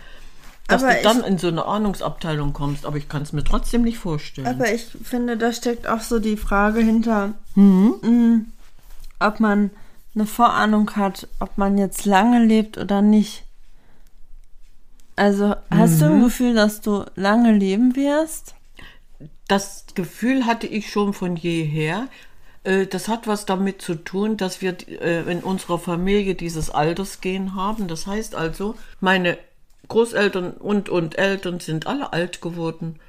dass 0.67 0.83
aber 0.83 0.95
du 0.95 1.03
dann 1.03 1.23
in 1.23 1.37
so 1.37 1.47
eine 1.47 1.65
Ahnungsabteilung 1.65 2.53
kommst, 2.53 2.85
aber 2.85 2.97
ich 2.97 3.07
kann 3.07 3.21
es 3.21 3.33
mir 3.33 3.43
trotzdem 3.43 3.83
nicht 3.83 3.99
vorstellen. 3.99 4.47
Aber 4.47 4.73
ich 4.73 4.85
finde, 5.03 5.37
da 5.37 5.53
steckt 5.53 5.87
auch 5.87 6.01
so 6.01 6.19
die 6.19 6.37
Frage 6.37 6.79
hinter, 6.79 7.33
mhm. 7.53 7.95
mh, 8.01 8.39
ob 9.19 9.39
man 9.39 9.69
eine 10.15 10.25
Vorahnung 10.25 10.95
hat, 10.95 11.27
ob 11.39 11.57
man 11.57 11.77
jetzt 11.77 12.05
lange 12.05 12.43
lebt 12.43 12.77
oder 12.77 13.01
nicht. 13.01 13.43
Also 15.15 15.55
hast 15.69 15.95
mhm. 15.95 15.99
du 15.99 16.05
ein 16.05 16.17
mhm. 16.17 16.23
Gefühl, 16.23 16.53
dass 16.55 16.81
du 16.81 17.05
lange 17.15 17.51
leben 17.51 17.95
wirst? 17.95 18.55
Das 19.47 19.85
Gefühl 19.93 20.45
hatte 20.45 20.67
ich 20.67 20.91
schon 20.91 21.13
von 21.13 21.35
jeher. 21.35 22.07
Äh, 22.63 22.87
das 22.87 23.07
hat 23.07 23.27
was 23.27 23.45
damit 23.45 23.81
zu 23.81 23.95
tun, 23.95 24.37
dass 24.37 24.61
wir 24.61 24.75
äh, 24.87 25.29
in 25.31 25.39
unserer 25.39 25.79
Familie 25.79 26.35
dieses 26.35 26.69
Altersgehen 26.69 27.55
haben. 27.55 27.87
Das 27.87 28.07
heißt 28.07 28.35
also, 28.35 28.75
meine 28.99 29.37
Großeltern 29.87 30.53
und, 30.53 30.89
und 30.89 31.17
Eltern 31.17 31.59
sind 31.59 31.87
alle 31.87 32.13
alt 32.13 32.41
geworden. 32.41 32.99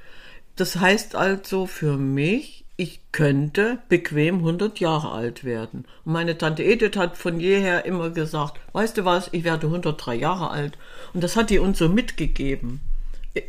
Das 0.55 0.77
heißt 0.77 1.15
also 1.15 1.65
für 1.65 1.97
mich, 1.97 2.65
ich 2.77 2.99
könnte 3.13 3.79
bequem 3.87 4.39
100 4.39 4.79
Jahre 4.79 5.11
alt 5.11 5.45
werden. 5.45 5.85
Und 6.03 6.13
meine 6.13 6.37
Tante 6.37 6.63
Edith 6.63 6.97
hat 6.97 7.17
von 7.17 7.39
jeher 7.39 7.85
immer 7.85 8.09
gesagt, 8.09 8.59
weißt 8.73 8.97
du 8.97 9.05
was, 9.05 9.29
ich 9.31 9.45
werde 9.45 9.67
103 9.67 10.15
Jahre 10.15 10.49
alt. 10.49 10.77
Und 11.13 11.23
das 11.23 11.37
hat 11.37 11.49
die 11.49 11.59
uns 11.59 11.77
so 11.77 11.87
mitgegeben. 11.87 12.81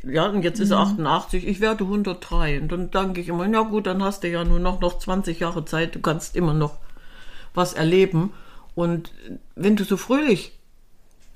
Ja, 0.03 0.27
und 0.27 0.43
jetzt 0.43 0.59
ist 0.59 0.71
er 0.71 0.79
88, 0.79 1.45
mhm. 1.45 1.49
ich 1.49 1.61
werde 1.61 1.85
103. 1.85 2.61
Und 2.61 2.69
dann 2.69 2.91
denke 2.91 3.21
ich 3.21 3.29
immer, 3.29 3.47
ja 3.47 3.63
gut, 3.63 3.87
dann 3.87 4.03
hast 4.03 4.25
du 4.25 4.29
ja 4.29 4.45
nur 4.45 4.59
noch, 4.59 4.81
noch 4.81 4.99
20 4.99 5.41
Jahre 5.41 5.65
Zeit, 5.65 5.95
du 5.95 6.01
kannst 6.01 6.35
immer 6.35 6.55
noch 6.55 6.79
was 7.55 7.73
erleben. 7.73 8.33
Und 8.75 9.13
wenn 9.55 9.77
du 9.77 9.85
so 9.85 9.97
fröhlich 9.97 10.53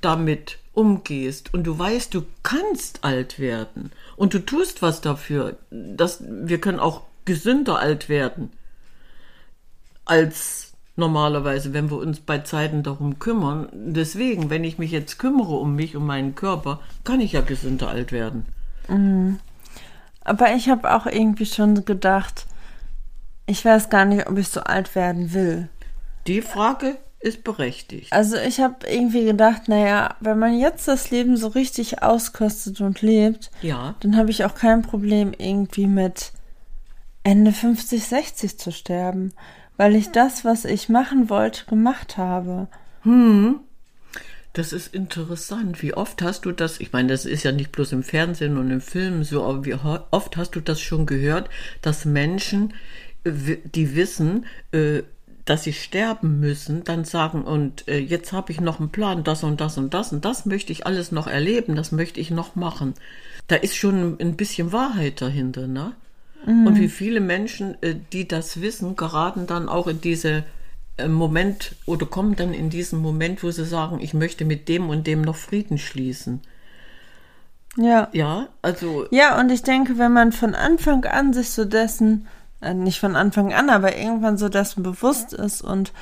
damit 0.00 0.58
umgehst 0.72 1.52
und 1.52 1.64
du 1.64 1.78
weißt, 1.78 2.12
du 2.14 2.22
kannst 2.42 3.04
alt 3.04 3.38
werden 3.38 3.92
und 4.16 4.34
du 4.34 4.38
tust 4.38 4.82
was 4.82 5.00
dafür, 5.00 5.56
dass 5.70 6.22
wir 6.22 6.60
können 6.60 6.80
auch 6.80 7.02
gesünder 7.24 7.78
alt 7.78 8.08
werden 8.08 8.50
als 10.04 10.69
normalerweise, 10.96 11.72
wenn 11.72 11.90
wir 11.90 11.98
uns 11.98 12.20
bei 12.20 12.38
Zeiten 12.38 12.82
darum 12.82 13.18
kümmern. 13.18 13.68
Deswegen, 13.72 14.50
wenn 14.50 14.64
ich 14.64 14.78
mich 14.78 14.90
jetzt 14.90 15.18
kümmere 15.18 15.54
um 15.54 15.74
mich, 15.74 15.96
um 15.96 16.06
meinen 16.06 16.34
Körper, 16.34 16.80
kann 17.04 17.20
ich 17.20 17.32
ja 17.32 17.40
gesünder 17.40 17.88
alt 17.88 18.12
werden. 18.12 18.44
Mhm. 18.88 19.38
Aber 20.22 20.54
ich 20.54 20.68
habe 20.68 20.94
auch 20.94 21.06
irgendwie 21.06 21.46
schon 21.46 21.84
gedacht, 21.84 22.46
ich 23.46 23.64
weiß 23.64 23.88
gar 23.88 24.04
nicht, 24.04 24.28
ob 24.28 24.38
ich 24.38 24.48
so 24.48 24.60
alt 24.60 24.94
werden 24.94 25.32
will. 25.32 25.68
Die 26.26 26.42
Frage 26.42 26.98
ist 27.20 27.44
berechtigt. 27.44 28.12
Also 28.12 28.36
ich 28.36 28.60
habe 28.60 28.86
irgendwie 28.86 29.24
gedacht, 29.24 29.68
naja, 29.68 30.16
wenn 30.20 30.38
man 30.38 30.58
jetzt 30.58 30.88
das 30.88 31.10
Leben 31.10 31.36
so 31.36 31.48
richtig 31.48 32.02
auskostet 32.02 32.80
und 32.80 33.02
lebt, 33.02 33.50
ja. 33.60 33.94
dann 34.00 34.16
habe 34.16 34.30
ich 34.30 34.44
auch 34.44 34.54
kein 34.54 34.82
Problem 34.82 35.32
irgendwie 35.36 35.86
mit 35.86 36.32
Ende 37.22 37.52
50, 37.52 38.06
60 38.06 38.58
zu 38.58 38.72
sterben, 38.72 39.34
weil 39.80 39.96
ich 39.96 40.10
das, 40.10 40.44
was 40.44 40.66
ich 40.66 40.90
machen 40.90 41.30
wollte, 41.30 41.64
gemacht 41.64 42.18
habe. 42.18 42.68
Hm. 43.00 43.60
Das 44.52 44.74
ist 44.74 44.94
interessant. 44.94 45.80
Wie 45.80 45.94
oft 45.94 46.20
hast 46.20 46.44
du 46.44 46.52
das, 46.52 46.80
ich 46.80 46.92
meine, 46.92 47.08
das 47.08 47.24
ist 47.24 47.44
ja 47.44 47.52
nicht 47.52 47.72
bloß 47.72 47.92
im 47.92 48.02
Fernsehen 48.02 48.58
und 48.58 48.70
im 48.70 48.82
Film 48.82 49.24
so, 49.24 49.42
aber 49.42 49.64
wie 49.64 49.72
oft 49.72 50.36
hast 50.36 50.50
du 50.50 50.60
das 50.60 50.82
schon 50.82 51.06
gehört, 51.06 51.48
dass 51.80 52.04
Menschen, 52.04 52.74
äh, 53.24 53.56
die 53.64 53.96
wissen, 53.96 54.44
äh, 54.72 55.02
dass 55.46 55.64
sie 55.64 55.72
sterben 55.72 56.40
müssen, 56.40 56.84
dann 56.84 57.06
sagen, 57.06 57.42
und 57.42 57.88
äh, 57.88 58.00
jetzt 58.00 58.34
habe 58.34 58.52
ich 58.52 58.60
noch 58.60 58.80
einen 58.80 58.90
Plan, 58.90 59.24
das 59.24 59.44
und 59.44 59.62
das 59.62 59.78
und 59.78 59.94
das 59.94 60.12
und 60.12 60.26
das 60.26 60.44
möchte 60.44 60.72
ich 60.72 60.84
alles 60.84 61.10
noch 61.10 61.26
erleben, 61.26 61.74
das 61.74 61.90
möchte 61.90 62.20
ich 62.20 62.30
noch 62.30 62.54
machen. 62.54 62.92
Da 63.48 63.56
ist 63.56 63.76
schon 63.76 64.18
ein 64.20 64.36
bisschen 64.36 64.72
Wahrheit 64.72 65.22
dahinter, 65.22 65.66
ne? 65.66 65.94
Mhm. 66.46 66.66
Und 66.66 66.78
wie 66.78 66.88
viele 66.88 67.20
Menschen, 67.20 67.80
äh, 67.82 67.94
die 68.12 68.26
das 68.26 68.60
wissen, 68.60 68.96
geraten 68.96 69.46
dann 69.46 69.68
auch 69.68 69.86
in 69.86 70.00
diese 70.00 70.44
äh, 70.96 71.08
Moment 71.08 71.74
oder 71.86 72.06
kommen 72.06 72.36
dann 72.36 72.54
in 72.54 72.70
diesen 72.70 73.00
Moment, 73.00 73.42
wo 73.42 73.50
sie 73.50 73.64
sagen, 73.64 74.00
ich 74.00 74.14
möchte 74.14 74.44
mit 74.44 74.68
dem 74.68 74.88
und 74.88 75.06
dem 75.06 75.22
noch 75.22 75.36
Frieden 75.36 75.78
schließen. 75.78 76.40
Ja. 77.76 78.08
Ja, 78.12 78.48
also. 78.62 79.06
Ja, 79.10 79.38
und 79.38 79.50
ich 79.50 79.62
denke, 79.62 79.98
wenn 79.98 80.12
man 80.12 80.32
von 80.32 80.54
Anfang 80.54 81.04
an 81.04 81.32
sich 81.32 81.50
so 81.50 81.64
dessen, 81.64 82.26
äh, 82.60 82.74
nicht 82.74 83.00
von 83.00 83.16
Anfang 83.16 83.52
an, 83.52 83.70
aber 83.70 83.96
irgendwann 83.96 84.38
so 84.38 84.48
dessen 84.48 84.82
bewusst 84.82 85.32
ist 85.32 85.62
und 85.62 85.92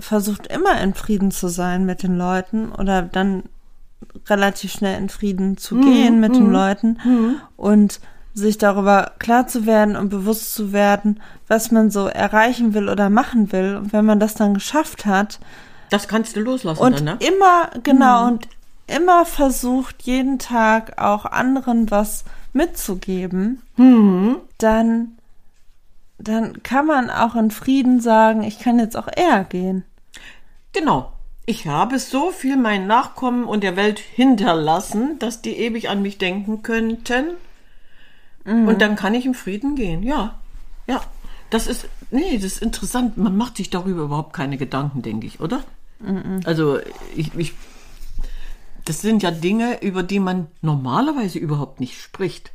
versucht 0.00 0.46
immer 0.48 0.80
in 0.80 0.94
Frieden 0.94 1.30
zu 1.30 1.48
sein 1.48 1.86
mit 1.86 2.02
den 2.02 2.16
Leuten 2.16 2.72
oder 2.72 3.02
dann 3.02 3.44
relativ 4.26 4.72
schnell 4.72 4.98
in 4.98 5.08
Frieden 5.08 5.56
zu 5.56 5.76
mhm. 5.76 5.82
gehen 5.82 6.20
mit 6.20 6.32
mhm. 6.32 6.34
den 6.34 6.50
Leuten 6.50 6.98
mhm. 7.04 7.40
und 7.56 8.00
sich 8.38 8.58
darüber 8.58 9.12
klar 9.18 9.46
zu 9.46 9.66
werden 9.66 9.96
und 9.96 10.08
bewusst 10.08 10.54
zu 10.54 10.72
werden, 10.72 11.20
was 11.46 11.70
man 11.70 11.90
so 11.90 12.06
erreichen 12.06 12.74
will 12.74 12.88
oder 12.88 13.10
machen 13.10 13.52
will. 13.52 13.76
Und 13.76 13.92
wenn 13.92 14.04
man 14.04 14.20
das 14.20 14.34
dann 14.34 14.54
geschafft 14.54 15.06
hat. 15.06 15.38
Das 15.90 16.08
kannst 16.08 16.36
du 16.36 16.40
loslassen 16.40 16.80
und 16.80 16.98
dann, 16.98 17.04
ne? 17.04 17.18
Immer, 17.20 17.70
genau, 17.82 18.22
mhm. 18.22 18.32
und 18.32 18.48
immer 18.86 19.24
versucht, 19.24 20.02
jeden 20.02 20.38
Tag 20.38 21.00
auch 21.00 21.24
anderen 21.24 21.90
was 21.90 22.24
mitzugeben, 22.52 23.62
mhm. 23.76 24.36
dann, 24.58 25.18
dann 26.18 26.62
kann 26.62 26.86
man 26.86 27.10
auch 27.10 27.36
in 27.36 27.50
Frieden 27.50 28.00
sagen, 28.00 28.42
ich 28.42 28.58
kann 28.58 28.78
jetzt 28.78 28.96
auch 28.96 29.08
eher 29.14 29.44
gehen. 29.44 29.84
Genau. 30.72 31.12
Ich 31.46 31.66
habe 31.66 31.98
so 31.98 32.30
viel 32.30 32.58
meinen 32.58 32.86
Nachkommen 32.86 33.44
und 33.44 33.64
der 33.64 33.74
Welt 33.74 33.98
hinterlassen, 33.98 35.18
dass 35.18 35.40
die 35.40 35.56
ewig 35.56 35.88
an 35.88 36.02
mich 36.02 36.18
denken 36.18 36.62
könnten. 36.62 37.30
Mhm. 38.48 38.68
Und 38.68 38.80
dann 38.80 38.96
kann 38.96 39.14
ich 39.14 39.26
im 39.26 39.34
Frieden 39.34 39.76
gehen. 39.76 40.02
Ja, 40.02 40.38
ja. 40.86 41.00
Das 41.50 41.66
ist, 41.66 41.88
nee, 42.10 42.34
das 42.34 42.44
ist 42.44 42.62
interessant. 42.62 43.16
Man 43.16 43.36
macht 43.36 43.56
sich 43.56 43.70
darüber 43.70 44.02
überhaupt 44.02 44.34
keine 44.34 44.58
Gedanken, 44.58 45.02
denke 45.02 45.26
ich, 45.26 45.40
oder? 45.40 45.60
Mhm. 46.00 46.40
Also, 46.44 46.78
ich, 47.16 47.34
ich, 47.36 47.54
das 48.84 49.00
sind 49.00 49.22
ja 49.22 49.30
Dinge, 49.30 49.82
über 49.82 50.02
die 50.02 50.20
man 50.20 50.48
normalerweise 50.60 51.38
überhaupt 51.38 51.80
nicht 51.80 52.00
spricht. 52.00 52.52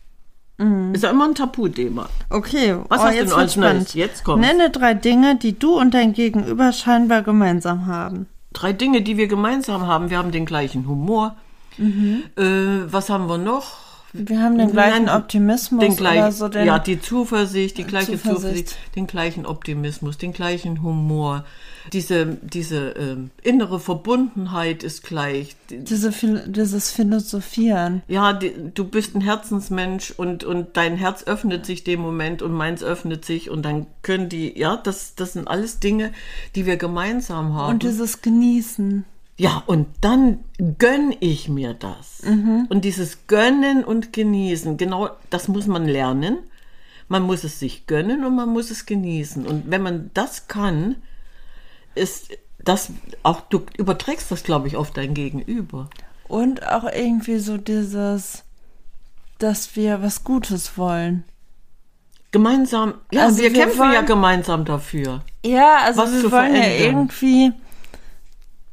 Mhm. 0.58 0.93
Ist 0.93 1.03
ja 1.03 1.10
immer 1.10 1.25
ein 1.25 1.36
Tabuthema. 1.36 2.08
Okay, 2.29 2.77
was 2.88 3.01
oh, 3.01 3.03
hast 3.03 3.19
du 3.19 3.25
denn 3.25 3.34
als 3.34 3.56
Neues? 3.56 3.93
Jetzt 3.95 4.23
kommt. 4.23 4.41
Nenne 4.41 4.69
drei 4.69 4.93
Dinge, 4.93 5.36
die 5.36 5.58
du 5.58 5.79
und 5.79 5.93
dein 5.93 6.13
Gegenüber 6.13 6.71
scheinbar 6.71 7.23
gemeinsam 7.23 7.88
haben. 7.88 8.27
Drei 8.53 8.73
Dinge, 8.73 9.01
die 9.01 9.17
wir 9.17 9.27
gemeinsam 9.27 9.88
haben. 9.88 10.12
Wir 10.12 10.19
haben 10.19 10.32
den 10.32 10.45
gleichen 10.45 10.88
Humor. 10.88 11.36
Mhm. 11.77 12.23
Äh, 12.38 12.91
was 12.91 13.10
haben 13.10 13.27
wir 13.27 13.39
noch? 13.39 13.92
Wir 14.13 14.41
haben 14.43 14.60
den 14.60 14.71
gleichen 14.71 15.06
Nein, 15.06 15.15
Optimismus 15.15 15.80
den 15.84 15.95
gleichen, 15.95 16.19
oder 16.19 16.32
so. 16.32 16.47
Den, 16.47 16.67
ja, 16.67 16.78
die 16.78 17.02
Zuversicht, 17.02 17.80
die 17.80 17.84
gleiche 17.84 18.12
Zuversicht. 18.12 18.69
Zuversicht. 18.69 18.78
den 18.95 19.08
gleichen 19.08 19.45
Optimismus, 19.47 20.19
den 20.19 20.34
gleichen 20.34 20.84
Humor. 20.84 21.45
Diese, 21.91 22.38
diese 22.41 22.91
ähm, 22.91 23.32
innere 23.41 23.80
Verbundenheit 23.80 24.84
ist 24.84 25.04
gleich. 25.04 25.56
Die- 25.69 25.84
diese, 25.84 26.12
dieses 26.45 26.91
Philosophieren. 26.91 28.04
Ja, 28.08 28.34
die, 28.34 28.54
du 28.73 28.86
bist 28.86 29.15
ein 29.15 29.21
Herzensmensch 29.21 30.12
und, 30.12 30.43
und 30.43 30.78
dein 30.78 30.95
Herz 30.95 31.23
öffnet 31.23 31.65
sich 31.65 31.84
dem 31.84 31.99
Moment 31.99 32.41
und 32.43 32.54
meins 32.54 32.84
öffnet 32.84 33.26
sich 33.26 33.49
und 33.49 33.63
dann 33.63 33.88
können 34.04 34.30
die, 34.30 34.58
ja, 34.58 34.78
das, 34.78 35.15
das 35.15 35.34
sind 35.34 35.47
alles 35.47 35.80
Dinge, 35.80 36.12
die 36.56 36.65
wir 36.67 36.78
gemeinsam 36.78 37.56
haben. 37.56 37.73
Und 37.73 37.84
dieses 37.84 38.21
Genießen. 38.21 39.06
Ja, 39.38 39.63
und 39.65 39.88
dann 40.02 40.43
gönn 40.78 41.13
ich 41.19 41.50
mir 41.50 41.74
das. 41.74 42.22
Und 42.24 42.86
dieses 42.86 43.26
Gönnen 43.28 43.84
und 43.84 44.13
Genießen, 44.13 44.78
genau 44.78 45.10
das 45.32 45.48
muss 45.48 45.65
man 45.67 45.86
lernen. 45.88 46.38
Man 47.08 47.24
muss 47.24 47.43
es 47.43 47.60
sich 47.60 47.88
gönnen 47.88 48.24
und 48.26 48.36
man 48.36 48.50
muss 48.50 48.69
es 48.72 48.86
genießen. 48.86 49.46
Und 49.46 49.69
wenn 49.72 49.82
man 49.82 50.12
das 50.13 50.48
kann, 50.48 50.96
ist 51.96 52.30
das 52.63 52.91
auch, 53.24 53.41
du 53.41 53.63
überträgst 53.78 54.32
das, 54.32 54.43
glaube 54.43 54.67
ich, 54.67 54.76
auf 54.78 54.91
dein 54.91 55.13
Gegenüber. 55.13 55.89
Und 56.28 56.65
auch 56.67 56.86
irgendwie 56.86 57.39
so 57.39 57.58
dieses, 57.58 58.43
dass 59.39 59.76
wir 59.76 60.02
was 60.02 60.24
Gutes 60.24 60.78
wollen. 60.78 61.24
Gemeinsam, 62.32 62.96
ja, 63.12 63.26
Also 63.26 63.39
wir, 63.43 63.54
wir 63.54 63.60
kämpfen 63.62 63.80
ja 63.91 63.93
wollen- 63.98 64.06
gemeinsam 64.06 64.65
dafür. 64.65 65.22
Ja, 65.46 65.78
also 65.84 66.02
Was 66.02 66.13
wir 66.13 66.22
zu 66.22 66.32
wollen 66.32 66.56
ja 66.56 66.62
verändern. 66.62 66.80
irgendwie 67.10 67.52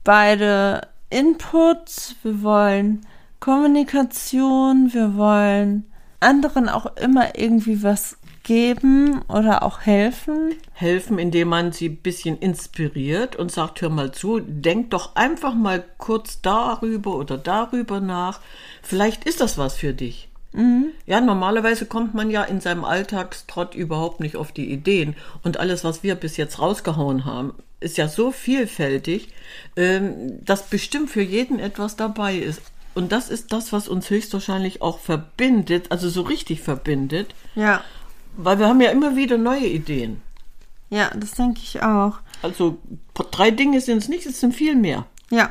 beide 0.04 0.88
Inputs, 1.10 2.16
wir 2.22 2.42
wollen 2.42 3.06
Kommunikation, 3.40 4.92
wir 4.92 5.16
wollen 5.16 5.90
anderen 6.20 6.68
auch 6.68 6.96
immer 6.96 7.38
irgendwie 7.38 7.82
was 7.82 8.18
geben 8.42 9.22
oder 9.28 9.62
auch 9.62 9.80
helfen. 9.80 10.54
helfen, 10.72 11.18
indem 11.18 11.48
man 11.48 11.72
sie 11.72 11.88
ein 11.88 11.96
bisschen 11.98 12.38
inspiriert 12.38 13.36
und 13.36 13.52
sagt, 13.52 13.82
hör 13.82 13.90
mal 13.90 14.12
zu, 14.12 14.40
denk 14.40 14.90
doch 14.90 15.14
einfach 15.14 15.54
mal 15.54 15.84
kurz 15.98 16.40
darüber 16.40 17.16
oder 17.16 17.38
darüber 17.38 18.00
nach. 18.00 18.40
Vielleicht 18.82 19.24
ist 19.24 19.40
das 19.40 19.58
was 19.58 19.74
für 19.74 19.92
dich. 19.92 20.29
Ja, 21.06 21.20
normalerweise 21.20 21.86
kommt 21.86 22.12
man 22.14 22.28
ja 22.28 22.42
in 22.42 22.60
seinem 22.60 22.84
Alltagstrott 22.84 23.74
überhaupt 23.76 24.18
nicht 24.18 24.36
auf 24.36 24.50
die 24.50 24.70
Ideen. 24.72 25.14
Und 25.44 25.58
alles, 25.58 25.84
was 25.84 26.02
wir 26.02 26.16
bis 26.16 26.36
jetzt 26.36 26.58
rausgehauen 26.58 27.24
haben, 27.24 27.54
ist 27.78 27.96
ja 27.98 28.08
so 28.08 28.32
vielfältig, 28.32 29.28
ähm, 29.76 30.44
dass 30.44 30.64
bestimmt 30.66 31.08
für 31.10 31.22
jeden 31.22 31.60
etwas 31.60 31.94
dabei 31.96 32.36
ist. 32.36 32.60
Und 32.94 33.12
das 33.12 33.30
ist 33.30 33.52
das, 33.52 33.72
was 33.72 33.86
uns 33.86 34.10
höchstwahrscheinlich 34.10 34.82
auch 34.82 34.98
verbindet, 34.98 35.92
also 35.92 36.08
so 36.10 36.22
richtig 36.22 36.60
verbindet, 36.60 37.32
Ja. 37.54 37.82
weil 38.36 38.58
wir 38.58 38.66
haben 38.66 38.80
ja 38.80 38.90
immer 38.90 39.14
wieder 39.14 39.38
neue 39.38 39.66
Ideen. 39.66 40.20
Ja, 40.90 41.12
das 41.14 41.30
denke 41.32 41.60
ich 41.62 41.80
auch. 41.82 42.18
Also 42.42 42.78
drei 43.30 43.52
Dinge 43.52 43.80
sind 43.80 43.98
es 43.98 44.08
nicht, 44.08 44.26
es 44.26 44.40
sind 44.40 44.52
viel 44.54 44.74
mehr. 44.74 45.06
Ja. 45.30 45.50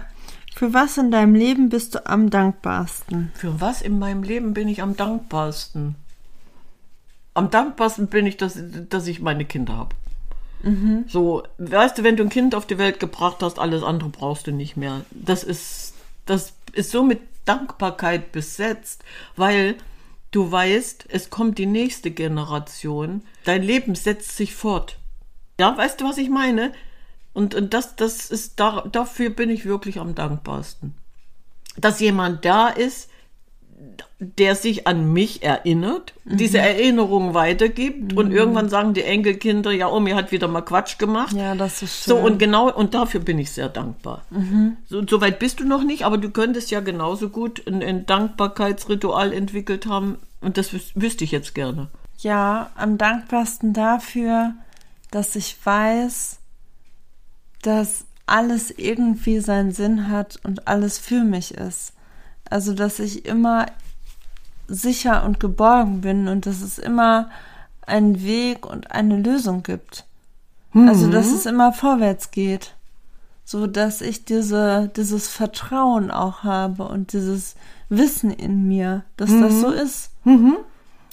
Für 0.56 0.74
was 0.74 0.98
in 0.98 1.12
deinem 1.12 1.36
Leben 1.36 1.70
bist 1.70 1.96
du 1.96 2.06
am 2.06 2.30
dankbarsten? 2.30 3.32
Für 3.34 3.62
was 3.62 3.82
in 3.82 4.00
meinem 4.00 4.24
Leben 4.24 4.54
bin 4.54 4.68
ich 4.68 4.82
am 4.82 4.96
dankbarsten? 4.96 5.96
Am 7.34 7.50
dankbarsten 7.50 8.08
bin 8.08 8.26
ich, 8.26 8.38
dass, 8.38 8.60
dass 8.90 9.08
ich 9.08 9.22
meine 9.22 9.46
Kinder 9.46 9.78
habe. 9.78 9.96
So, 11.08 11.44
weißt 11.58 11.98
du, 11.98 12.04
wenn 12.04 12.18
du 12.18 12.24
ein 12.24 12.30
Kind 12.30 12.54
auf 12.54 12.68
die 12.68 12.78
Welt 12.78 13.00
gebracht 13.00 13.38
hast, 13.42 13.60
alles 13.60 13.82
andere 13.82 14.10
brauchst 14.10 14.48
du 14.48 14.52
nicht 14.52 14.76
mehr. 14.76 15.02
Das 15.12 15.44
ist, 15.44 15.94
das 16.26 16.54
ist 16.74 16.92
so 16.92 17.04
mit 17.04 17.22
Dankbarkeit 17.46 18.34
besetzt, 18.34 19.04
weil 19.38 19.76
du 20.32 20.52
weißt, 20.52 21.06
es 21.08 21.30
kommt 21.30 21.58
die 21.58 21.66
nächste 21.66 22.12
Generation. 22.12 23.22
Dein 23.46 23.64
Leben 23.64 23.96
setzt 23.96 24.36
sich 24.36 24.54
fort. 24.54 24.98
Ja, 25.60 25.78
weißt 25.78 26.02
du, 26.02 26.06
was 26.06 26.18
ich 26.18 26.30
meine? 26.30 26.74
Und, 27.40 27.56
und 27.56 27.74
das, 27.74 27.96
das 27.96 28.30
ist, 28.30 28.60
da, 28.60 28.84
dafür 28.92 29.30
bin 29.30 29.50
ich 29.50 29.66
wirklich 29.66 29.98
am 29.98 30.14
dankbarsten. 30.14 30.94
Dass 31.78 32.02
jemand 32.02 32.44
da 32.44 32.68
ist, 32.68 33.10
der 34.20 34.56
sich 34.56 34.86
an 34.88 35.14
mich 35.14 35.42
erinnert, 35.44 36.14
diese 36.26 36.58
Erinnerung 36.58 37.34
weitergibt 37.34 38.12
und 38.12 38.32
irgendwann 38.34 38.68
sagen 38.68 38.94
die 38.94 39.04
Enkelkinder, 39.04 39.72
ja, 39.72 39.88
Omi 39.88 40.12
hat 40.12 40.34
wieder 40.34 40.50
mal 40.50 40.64
Quatsch 40.64 40.98
gemacht. 40.98 41.32
Ja, 41.34 41.56
das 41.56 41.82
ist 41.82 42.04
So, 42.04 42.18
schön. 42.18 42.26
und 42.26 42.40
genau, 42.40 42.70
und 42.70 42.94
dafür 42.94 43.22
bin 43.22 43.40
ich 43.40 43.52
sehr 43.52 43.70
dankbar. 43.70 44.26
So, 44.90 45.08
so 45.08 45.22
weit 45.22 45.40
bist 45.40 45.62
du 45.62 45.64
noch 45.64 45.84
nicht, 45.86 46.04
aber 46.04 46.18
du 46.18 46.30
könntest 46.32 46.72
ja 46.72 46.82
genauso 46.82 47.30
gut 47.30 47.66
ein, 47.66 47.82
ein 47.82 48.06
Dankbarkeitsritual 48.06 49.32
entwickelt 49.32 49.86
haben 49.86 50.18
und 50.42 50.58
das 50.58 50.74
wüs 50.74 50.92
wüsste 50.96 51.24
ich 51.24 51.32
jetzt 51.32 51.56
gerne. 51.56 51.88
Ja, 52.18 52.72
am 52.76 52.98
dankbarsten 52.98 53.72
dafür, 53.72 54.56
dass 55.12 55.38
ich 55.38 55.56
weiß, 55.64 56.39
dass 57.62 58.06
alles 58.26 58.72
irgendwie 58.72 59.40
seinen 59.40 59.72
Sinn 59.72 60.10
hat 60.10 60.40
und 60.44 60.68
alles 60.68 61.00
für 61.00 61.24
mich 61.24 61.56
ist. 61.56 61.94
Also, 62.50 62.74
dass 62.74 63.00
ich 63.00 63.26
immer 63.26 63.66
sicher 64.68 65.24
und 65.24 65.40
geborgen 65.40 66.02
bin 66.02 66.28
und 66.28 66.46
dass 66.46 66.62
es 66.62 66.78
immer 66.78 67.30
einen 67.86 68.22
Weg 68.24 68.66
und 68.66 68.92
eine 68.92 69.18
Lösung 69.18 69.64
gibt. 69.64 70.06
Also, 70.88 71.10
dass 71.10 71.28
es 71.32 71.46
immer 71.46 71.74
vorwärts 71.74 72.32
geht. 72.32 72.76
So 73.46 73.66
dass 73.66 74.02
ich 74.02 74.26
diese, 74.26 74.92
dieses 74.96 75.28
Vertrauen 75.28 76.12
auch 76.12 76.44
habe 76.44 76.84
und 76.88 77.14
dieses 77.14 77.56
Wissen 77.90 78.30
in 78.30 78.68
mir, 78.68 79.04
dass 79.18 79.32
das 79.42 79.60
so 79.62 79.72
ist. 79.72 80.12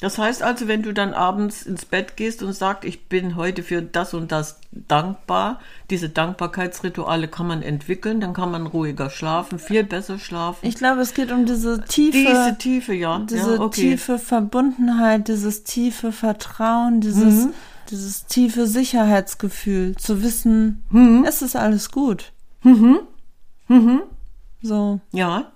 Das 0.00 0.18
heißt 0.18 0.42
also, 0.42 0.68
wenn 0.68 0.82
du 0.82 0.92
dann 0.92 1.14
abends 1.14 1.62
ins 1.62 1.86
Bett 1.86 2.16
gehst 2.16 2.42
und 2.42 2.52
sagst, 2.52 2.84
ich 2.84 3.06
bin 3.08 3.34
heute 3.34 3.62
für 3.62 3.80
das 3.80 4.12
und 4.12 4.30
das 4.30 4.60
dankbar, 4.70 5.58
diese 5.88 6.10
Dankbarkeitsrituale 6.10 7.28
kann 7.28 7.46
man 7.46 7.62
entwickeln, 7.62 8.20
dann 8.20 8.34
kann 8.34 8.50
man 8.50 8.66
ruhiger 8.66 9.08
schlafen, 9.08 9.58
viel 9.58 9.84
besser 9.84 10.18
schlafen. 10.18 10.66
Ich 10.66 10.74
glaube, 10.74 11.00
es 11.00 11.14
geht 11.14 11.32
um 11.32 11.46
diese 11.46 11.82
tiefe, 11.84 12.18
Diese 12.18 12.56
Tiefe, 12.58 12.92
ja. 12.92 13.20
diese 13.20 13.54
ja, 13.54 13.60
okay. 13.60 13.80
tiefe 13.92 14.18
Verbundenheit, 14.18 15.28
dieses 15.28 15.64
tiefe 15.64 16.12
Vertrauen, 16.12 17.00
dieses, 17.00 17.46
Mhm. 17.46 17.54
dieses 17.90 18.26
tiefe 18.26 18.66
Sicherheitsgefühl, 18.66 19.96
zu 19.96 20.22
wissen, 20.22 20.84
Mhm. 20.90 21.24
es 21.26 21.40
ist 21.40 21.56
alles 21.56 21.90
gut. 21.90 22.32
So, 24.62 25.00
Ja, 25.12 25.52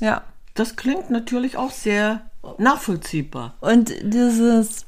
ja. 0.00 0.22
das 0.54 0.76
klingt 0.76 1.10
natürlich 1.10 1.56
auch 1.56 1.70
sehr 1.70 2.22
nachvollziehbar. 2.58 3.54
Und 3.60 3.92
dieses, 4.02 4.86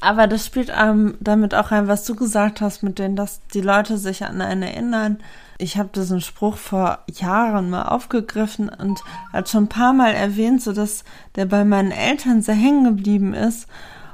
aber 0.00 0.26
das 0.26 0.46
spielt 0.46 0.70
ähm, 0.76 1.16
damit 1.20 1.54
auch 1.54 1.70
rein, 1.72 1.88
was 1.88 2.04
du 2.04 2.14
gesagt 2.14 2.60
hast, 2.60 2.82
mit 2.82 2.98
denen, 2.98 3.16
dass 3.16 3.40
die 3.54 3.60
Leute 3.60 3.98
sich 3.98 4.24
an 4.24 4.40
einen 4.40 4.62
erinnern. 4.62 5.18
Ich 5.58 5.78
habe 5.78 5.88
diesen 5.94 6.20
Spruch 6.20 6.56
vor 6.56 6.98
Jahren 7.10 7.70
mal 7.70 7.84
aufgegriffen 7.84 8.68
und 8.68 9.00
hat 9.32 9.48
schon 9.48 9.64
ein 9.64 9.68
paar 9.68 9.94
Mal 9.94 10.12
erwähnt, 10.12 10.62
so 10.62 10.72
dass 10.72 11.04
der 11.34 11.46
bei 11.46 11.64
meinen 11.64 11.92
Eltern 11.92 12.42
sehr 12.42 12.54
hängen 12.54 12.84
geblieben 12.84 13.32
ist. 13.32 13.66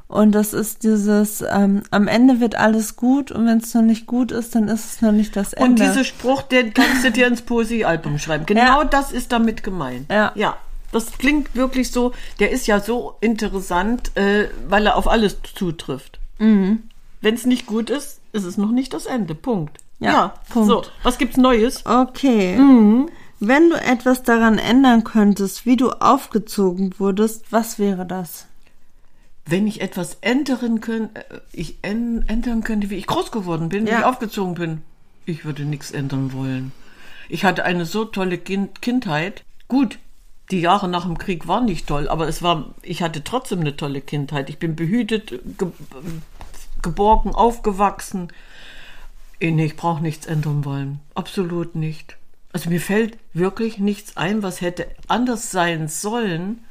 Und 0.06 0.32
das 0.32 0.52
ist 0.52 0.82
dieses, 0.84 1.42
ähm, 1.50 1.82
am 1.90 2.06
Ende 2.06 2.38
wird 2.38 2.54
alles 2.54 2.96
gut 2.96 3.32
und 3.32 3.46
wenn 3.46 3.58
es 3.58 3.72
noch 3.74 3.80
nicht 3.82 4.06
gut 4.06 4.30
ist, 4.30 4.54
dann 4.54 4.68
ist 4.68 4.84
es 4.84 5.02
noch 5.02 5.10
nicht 5.10 5.34
das 5.34 5.54
Ende. 5.54 5.70
Und 5.70 5.78
dieser 5.80 6.04
Spruch, 6.04 6.42
den 6.42 6.74
kannst 6.74 7.02
du 7.02 7.10
dir 7.10 7.26
ins 7.26 7.40
Poesiealbum 7.40 8.18
schreiben. 8.18 8.44
Genau 8.44 8.82
Ja. 8.82 8.84
das 8.84 9.10
ist 9.10 9.32
damit 9.32 9.62
gemeint. 9.64 10.12
Ja. 10.12 10.30
Ja. 10.34 10.56
Das 10.92 11.10
klingt 11.18 11.54
wirklich 11.56 11.90
so, 11.90 12.12
der 12.38 12.50
ist 12.50 12.66
ja 12.66 12.78
so 12.80 13.16
interessant, 13.20 14.16
äh, 14.16 14.48
weil 14.68 14.86
er 14.86 14.96
auf 14.96 15.08
alles 15.08 15.38
zutrifft. 15.54 16.20
Mhm. 16.38 16.84
Wenn 17.20 17.34
es 17.34 17.46
nicht 17.46 17.66
gut 17.66 17.90
ist, 17.90 18.20
ist 18.32 18.44
es 18.44 18.56
noch 18.58 18.70
nicht 18.70 18.92
das 18.94 19.06
Ende. 19.06 19.34
Punkt. 19.34 19.78
Ja, 19.98 20.34
Punkt. 20.50 20.68
So, 20.68 20.82
was 21.02 21.18
gibt's 21.18 21.36
Neues? 21.36 21.84
Okay. 21.86 22.56
Mhm. 22.56 23.08
Wenn 23.40 23.70
du 23.70 23.76
etwas 23.76 24.22
daran 24.22 24.58
ändern 24.58 25.02
könntest, 25.04 25.66
wie 25.66 25.76
du 25.76 25.90
aufgezogen 25.90 26.94
wurdest, 26.98 27.44
was 27.50 27.78
wäre 27.78 28.06
das? 28.06 28.46
Wenn 29.46 29.66
ich 29.66 29.80
etwas 29.80 30.18
ändern 30.20 30.80
könnte, 30.80 31.20
äh, 31.30 31.40
ich 31.52 31.78
änd- 31.82 32.28
ändern 32.28 32.62
könnte, 32.62 32.90
wie 32.90 32.96
ich 32.96 33.06
groß 33.06 33.32
geworden 33.32 33.68
bin, 33.68 33.86
wie 33.86 33.90
Ja. 33.90 34.00
ich 34.00 34.04
aufgezogen 34.04 34.54
bin, 34.54 34.82
ich 35.26 35.44
würde 35.44 35.64
nichts 35.64 35.90
ändern 35.90 36.32
wollen. 36.32 36.72
Ich 37.28 37.44
hatte 37.44 37.64
eine 37.64 37.84
so 37.86 38.04
tolle 38.04 38.38
kind 38.38 38.82
Kindheit. 38.82 39.42
Gut, 39.68 39.98
die 40.52 40.60
Jahre 40.60 40.86
nach 40.86 41.04
dem 41.04 41.18
Krieg 41.18 41.48
waren 41.48 41.64
nicht 41.64 41.86
toll, 41.86 42.08
aber 42.08 42.28
es 42.28 42.42
war, 42.42 42.74
ich 42.82 43.02
hatte 43.02 43.24
trotzdem 43.24 43.60
eine 43.60 43.76
tolle 43.76 44.02
Kindheit. 44.02 44.50
Ich 44.50 44.58
bin 44.58 44.76
behütet, 44.76 45.30
ge 45.58 45.68
geborgen, 46.82 47.34
aufgewachsen. 47.34 48.28
Nee, 49.40 49.64
ich 49.64 49.76
brauche 49.76 50.02
nichts 50.02 50.26
ändern 50.26 50.64
wollen. 50.64 51.00
Absolut 51.14 51.74
nicht. 51.74 52.16
Also 52.52 52.68
mir 52.68 52.80
fällt 52.80 53.16
wirklich 53.32 53.78
nichts 53.78 54.16
ein, 54.16 54.42
was 54.42 54.60
hätte 54.60 54.86
anders 55.08 55.50
sein 55.50 55.88
sollen. 55.88 56.64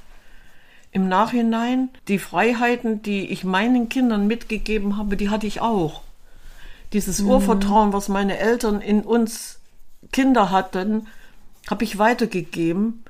Im 0.91 1.07
Nachhinein, 1.07 1.89
die 2.07 2.19
Freiheiten, 2.19 3.01
die 3.01 3.27
ich 3.27 3.45
meinen 3.45 3.89
Kindern 3.89 4.27
mitgegeben 4.27 4.97
habe, 4.97 5.17
die 5.17 5.29
hatte 5.29 5.47
ich 5.47 5.61
auch. 5.61 6.01
Dieses 6.93 7.21
Urvertrauen, 7.21 7.93
was 7.93 8.09
meine 8.09 8.37
Eltern 8.37 8.81
in 8.81 9.01
uns 9.01 9.59
Kinder 10.11 10.51
hatten, 10.51 11.07
habe 11.69 11.85
ich 11.85 11.97
weitergegeben. 11.97 13.05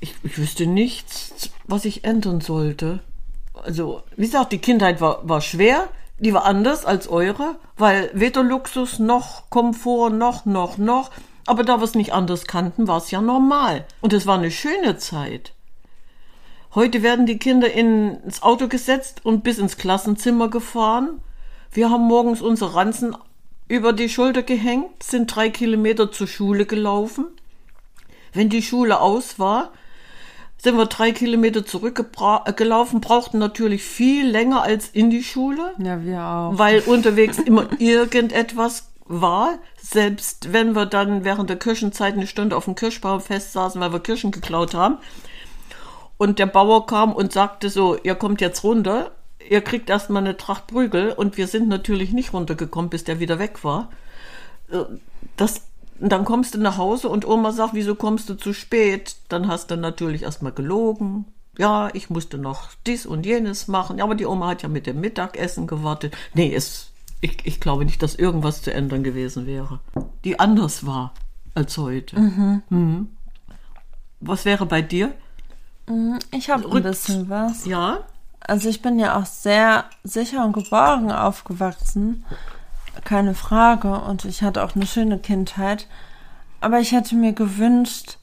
Ich, 0.00 0.14
ich 0.22 0.38
wüsste 0.38 0.66
nichts, 0.66 1.50
was 1.64 1.84
ich 1.84 2.04
ändern 2.04 2.40
sollte. 2.40 3.00
Also, 3.54 4.02
wie 4.16 4.26
gesagt, 4.26 4.52
die 4.52 4.58
Kindheit 4.58 5.00
war, 5.00 5.26
war 5.28 5.40
schwer, 5.40 5.88
die 6.18 6.34
war 6.34 6.44
anders 6.44 6.84
als 6.84 7.08
eure, 7.08 7.56
weil 7.76 8.10
weder 8.14 8.42
Luxus 8.42 8.98
noch 8.98 9.50
Komfort 9.50 10.10
noch, 10.10 10.44
noch, 10.44 10.78
noch. 10.78 11.10
Aber 11.46 11.62
da 11.62 11.78
wir 11.78 11.84
es 11.84 11.94
nicht 11.94 12.12
anders 12.12 12.46
kannten, 12.46 12.88
war 12.88 12.98
es 12.98 13.10
ja 13.10 13.20
normal. 13.20 13.84
Und 14.00 14.12
es 14.12 14.26
war 14.26 14.38
eine 14.38 14.50
schöne 14.50 14.96
Zeit. 14.96 15.52
Heute 16.74 17.02
werden 17.02 17.26
die 17.26 17.38
Kinder 17.38 17.70
ins 17.72 18.42
Auto 18.42 18.66
gesetzt 18.68 19.24
und 19.24 19.44
bis 19.44 19.58
ins 19.58 19.76
Klassenzimmer 19.76 20.48
gefahren. 20.48 21.20
Wir 21.70 21.90
haben 21.90 22.04
morgens 22.04 22.40
unsere 22.40 22.74
Ranzen 22.74 23.16
über 23.68 23.92
die 23.92 24.08
Schulter 24.08 24.42
gehängt, 24.42 25.02
sind 25.02 25.34
drei 25.34 25.50
Kilometer 25.50 26.10
zur 26.10 26.26
Schule 26.26 26.66
gelaufen. 26.66 27.26
Wenn 28.32 28.48
die 28.48 28.62
Schule 28.62 29.00
aus 29.00 29.38
war, 29.38 29.72
sind 30.64 30.78
wir 30.78 30.86
drei 30.86 31.12
Kilometer 31.12 31.66
zurückgelaufen, 31.66 33.02
brauchten 33.02 33.38
natürlich 33.38 33.84
viel 33.84 34.26
länger 34.26 34.62
als 34.62 34.88
in 34.88 35.10
die 35.10 35.22
Schule. 35.22 35.74
Ja, 35.78 36.02
wir 36.02 36.20
auch. 36.22 36.58
Weil 36.58 36.80
unterwegs 36.80 37.38
immer 37.38 37.68
irgendetwas 37.78 38.88
war. 39.04 39.58
Selbst 39.76 40.54
wenn 40.54 40.74
wir 40.74 40.86
dann 40.86 41.24
während 41.24 41.50
der 41.50 41.58
Kirchenzeit 41.58 42.14
eine 42.14 42.26
Stunde 42.26 42.56
auf 42.56 42.64
dem 42.64 42.74
Kirschbaum 42.74 43.20
festsaßen, 43.20 43.78
weil 43.78 43.92
wir 43.92 44.00
Kirschen 44.00 44.30
geklaut 44.30 44.74
haben. 44.74 44.96
Und 46.16 46.38
der 46.38 46.46
Bauer 46.46 46.86
kam 46.86 47.12
und 47.12 47.32
sagte 47.32 47.68
so, 47.68 47.98
ihr 48.02 48.14
kommt 48.14 48.40
jetzt 48.40 48.64
runter, 48.64 49.10
ihr 49.46 49.60
kriegt 49.60 49.90
erstmal 49.90 50.22
eine 50.22 50.38
Tracht 50.38 50.66
Prügel. 50.66 51.12
Und 51.12 51.36
wir 51.36 51.46
sind 51.46 51.68
natürlich 51.68 52.12
nicht 52.12 52.32
runtergekommen, 52.32 52.88
bis 52.88 53.04
der 53.04 53.20
wieder 53.20 53.38
weg 53.38 53.64
war. 53.64 53.90
Äh, 54.70 54.78
das 55.36 55.60
und 56.00 56.10
dann 56.10 56.24
kommst 56.24 56.54
du 56.54 56.58
nach 56.58 56.78
Hause 56.78 57.08
und 57.08 57.26
Oma 57.26 57.52
sagt, 57.52 57.74
wieso 57.74 57.94
kommst 57.94 58.28
du 58.28 58.34
zu 58.34 58.52
spät? 58.52 59.16
Dann 59.28 59.48
hast 59.48 59.70
du 59.70 59.76
natürlich 59.76 60.22
erstmal 60.22 60.52
gelogen. 60.52 61.26
Ja, 61.56 61.88
ich 61.92 62.10
musste 62.10 62.36
noch 62.36 62.70
dies 62.86 63.06
und 63.06 63.24
jenes 63.24 63.68
machen. 63.68 63.98
Ja, 63.98 64.04
aber 64.04 64.16
die 64.16 64.26
Oma 64.26 64.48
hat 64.48 64.62
ja 64.62 64.68
mit 64.68 64.86
dem 64.86 65.00
Mittagessen 65.00 65.66
gewartet. 65.66 66.16
Nee, 66.34 66.52
es, 66.52 66.90
ich, 67.20 67.46
ich 67.46 67.60
glaube 67.60 67.84
nicht, 67.84 68.02
dass 68.02 68.16
irgendwas 68.16 68.62
zu 68.62 68.72
ändern 68.72 69.04
gewesen 69.04 69.46
wäre. 69.46 69.80
Die 70.24 70.40
anders 70.40 70.84
war 70.84 71.14
als 71.54 71.78
heute. 71.78 72.18
Mhm. 72.18 72.62
Mhm. 72.70 73.08
Was 74.20 74.44
wäre 74.44 74.66
bei 74.66 74.82
dir? 74.82 75.14
Mhm, 75.88 76.18
ich 76.32 76.50
habe 76.50 76.68
ein 76.68 76.82
bisschen 76.82 77.28
was. 77.28 77.66
Ja. 77.66 78.00
Also 78.40 78.68
ich 78.68 78.82
bin 78.82 78.98
ja 78.98 79.18
auch 79.18 79.26
sehr 79.26 79.84
sicher 80.02 80.44
und 80.44 80.52
geborgen 80.52 81.12
aufgewachsen 81.12 82.24
keine 83.04 83.34
Frage. 83.34 84.00
Und 84.00 84.24
ich 84.24 84.42
hatte 84.42 84.64
auch 84.64 84.74
eine 84.74 84.86
schöne 84.86 85.18
Kindheit. 85.18 85.88
Aber 86.60 86.80
ich 86.80 86.92
hätte 86.92 87.14
mir 87.14 87.32
gewünscht, 87.32 88.18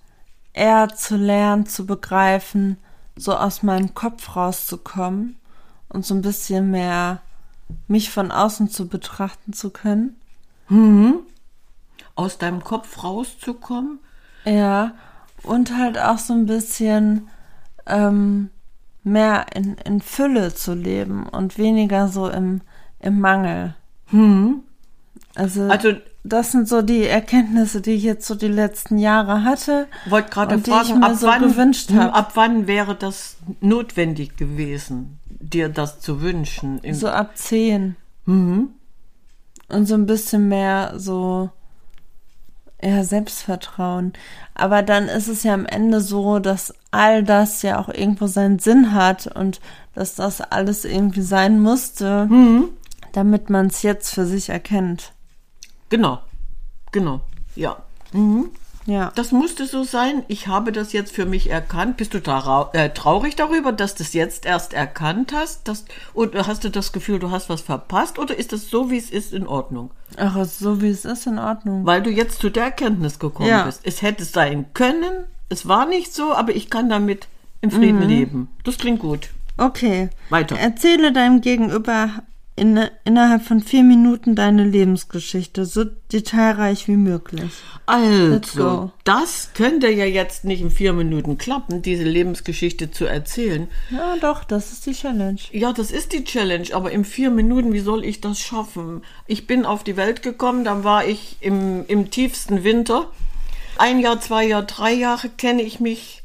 eher 0.53 0.89
zu 0.89 1.15
lernen, 1.15 1.65
zu 1.65 1.85
begreifen, 1.85 2.77
so 3.15 3.35
aus 3.35 3.63
meinem 3.63 3.93
Kopf 3.93 4.35
rauszukommen 4.35 5.37
und 5.89 6.05
so 6.05 6.15
ein 6.15 6.21
bisschen 6.21 6.71
mehr 6.71 7.21
mich 7.87 8.09
von 8.09 8.31
außen 8.31 8.69
zu 8.69 8.87
betrachten 8.87 9.53
zu 9.53 9.69
können. 9.69 10.19
Mhm. 10.69 11.19
Aus 12.15 12.37
deinem 12.37 12.63
Kopf 12.63 13.03
rauszukommen? 13.03 13.99
Ja, 14.45 14.93
und 15.43 15.77
halt 15.77 15.97
auch 15.97 16.17
so 16.17 16.33
ein 16.33 16.45
bisschen 16.45 17.29
ähm, 17.85 18.49
mehr 19.03 19.47
in, 19.55 19.75
in 19.85 20.01
Fülle 20.01 20.53
zu 20.53 20.73
leben 20.73 21.27
und 21.27 21.57
weniger 21.57 22.07
so 22.07 22.29
im, 22.29 22.61
im 22.99 23.19
Mangel. 23.19 23.75
Hm. 24.07 24.63
Also, 25.35 25.63
also 25.63 25.93
das 26.23 26.51
sind 26.51 26.67
so 26.67 26.81
die 26.81 27.05
Erkenntnisse, 27.05 27.81
die 27.81 27.91
ich 27.91 28.03
jetzt 28.03 28.27
so 28.27 28.35
die 28.35 28.47
letzten 28.47 28.97
Jahre 28.97 29.43
hatte. 29.43 29.87
Wollte 30.07 30.29
gerade 30.29 30.59
fragen, 30.59 31.03
ab, 31.03 31.15
so 31.15 31.27
wann, 31.27 32.09
ab 32.11 32.31
wann 32.35 32.67
wäre 32.67 32.95
das 32.95 33.37
notwendig 33.59 34.37
gewesen, 34.37 35.19
dir 35.25 35.69
das 35.69 35.99
zu 35.99 36.21
wünschen? 36.21 36.79
so 36.91 37.07
ab 37.07 37.37
zehn. 37.37 37.95
Mhm. 38.25 38.69
Und 39.69 39.85
so 39.85 39.95
ein 39.95 40.05
bisschen 40.05 40.49
mehr 40.49 40.93
so 40.97 41.49
ja, 42.83 43.03
Selbstvertrauen. 43.03 44.13
Aber 44.53 44.83
dann 44.83 45.07
ist 45.07 45.27
es 45.27 45.43
ja 45.43 45.53
am 45.53 45.65
Ende 45.65 46.01
so, 46.01 46.39
dass 46.39 46.73
all 46.91 47.23
das 47.23 47.61
ja 47.61 47.79
auch 47.79 47.89
irgendwo 47.89 48.27
seinen 48.27 48.59
Sinn 48.59 48.93
hat 48.93 49.27
und 49.27 49.61
dass 49.95 50.15
das 50.15 50.41
alles 50.41 50.83
irgendwie 50.83 51.21
sein 51.21 51.61
musste. 51.61 52.25
Mhm 52.25 52.69
damit 53.11 53.49
man 53.49 53.67
es 53.67 53.81
jetzt 53.81 54.13
für 54.13 54.25
sich 54.25 54.49
erkennt. 54.49 55.13
Genau, 55.91 56.19
genau, 56.91 57.21
ja. 57.55 57.77
Mhm. 58.13 58.49
Ja. 58.87 59.11
Das 59.13 59.31
musste 59.31 59.67
so 59.67 59.83
sein. 59.83 60.23
Ich 60.27 60.47
habe 60.47 60.71
das 60.71 60.91
jetzt 60.91 61.13
für 61.13 61.27
mich 61.27 61.51
erkannt. 61.51 61.97
Bist 61.97 62.15
du 62.15 62.17
äh, 62.17 62.89
traurig 62.89 63.35
darüber, 63.35 63.71
dass 63.71 63.93
du 63.93 64.01
es 64.01 64.13
jetzt 64.13 64.45
erst 64.45 64.73
erkannt 64.73 65.33
hast? 65.35 65.67
Dass, 65.67 65.85
oder 66.15 66.47
hast 66.47 66.63
du 66.63 66.69
das 66.69 66.91
Gefühl, 66.91 67.19
du 67.19 67.29
hast 67.29 67.47
was 67.47 67.61
verpasst? 67.61 68.17
Oder 68.17 68.35
ist 68.35 68.53
das 68.53 68.69
so, 68.69 68.89
wie 68.89 68.97
es 68.97 69.11
ist, 69.11 69.33
in 69.33 69.45
Ordnung? 69.45 69.91
Ach, 70.17 70.43
so 70.45 70.81
wie 70.81 70.89
es 70.89 71.05
ist, 71.05 71.27
in 71.27 71.37
Ordnung. 71.37 71.85
Weil 71.85 72.01
du 72.01 72.09
jetzt 72.09 72.39
zu 72.39 72.49
der 72.49 72.63
Erkenntnis 72.63 73.19
gekommen 73.19 73.49
ja. 73.49 73.65
bist. 73.65 73.81
Es 73.83 74.01
hätte 74.01 74.25
sein 74.25 74.65
können, 74.73 75.25
es 75.49 75.67
war 75.67 75.85
nicht 75.85 76.13
so, 76.13 76.33
aber 76.33 76.55
ich 76.55 76.69
kann 76.69 76.89
damit 76.89 77.27
in 77.61 77.69
Frieden 77.71 77.99
mhm. 77.99 78.07
leben. 78.07 78.49
Das 78.63 78.77
klingt 78.77 78.99
gut. 78.99 79.29
Okay. 79.57 80.09
Weiter. 80.29 80.57
Erzähle 80.57 81.11
deinem 81.11 81.41
Gegenüber 81.41 82.23
in, 82.61 82.79
innerhalb 83.05 83.41
von 83.41 83.59
vier 83.59 83.81
Minuten 83.81 84.35
deine 84.35 84.63
Lebensgeschichte, 84.63 85.65
so 85.65 85.83
detailreich 85.83 86.87
wie 86.87 86.95
möglich. 86.95 87.51
Also, 87.87 88.91
das 89.03 89.49
könnte 89.55 89.89
ja 89.89 90.05
jetzt 90.05 90.45
nicht 90.45 90.61
in 90.61 90.69
vier 90.69 90.93
Minuten 90.93 91.39
klappen, 91.39 91.81
diese 91.81 92.03
Lebensgeschichte 92.03 92.91
zu 92.91 93.05
erzählen. 93.05 93.67
Ja, 93.89 94.15
doch, 94.21 94.43
das 94.43 94.71
ist 94.73 94.85
die 94.85 94.93
Challenge. 94.93 95.39
Ja, 95.51 95.73
das 95.73 95.89
ist 95.89 96.13
die 96.13 96.23
Challenge, 96.23 96.67
aber 96.73 96.91
in 96.91 97.03
vier 97.03 97.31
Minuten, 97.31 97.73
wie 97.73 97.79
soll 97.79 98.05
ich 98.05 98.21
das 98.21 98.39
schaffen? 98.39 99.01
Ich 99.25 99.47
bin 99.47 99.65
auf 99.65 99.83
die 99.83 99.97
Welt 99.97 100.21
gekommen, 100.21 100.63
dann 100.63 100.83
war 100.83 101.03
ich 101.03 101.37
im, 101.39 101.83
im 101.87 102.11
tiefsten 102.11 102.63
Winter. 102.63 103.09
Ein 103.79 103.99
Jahr, 103.99 104.21
zwei 104.21 104.45
Jahre, 104.45 104.67
drei 104.67 104.93
Jahre 104.93 105.29
kenne 105.29 105.63
ich 105.63 105.79
mich 105.79 106.21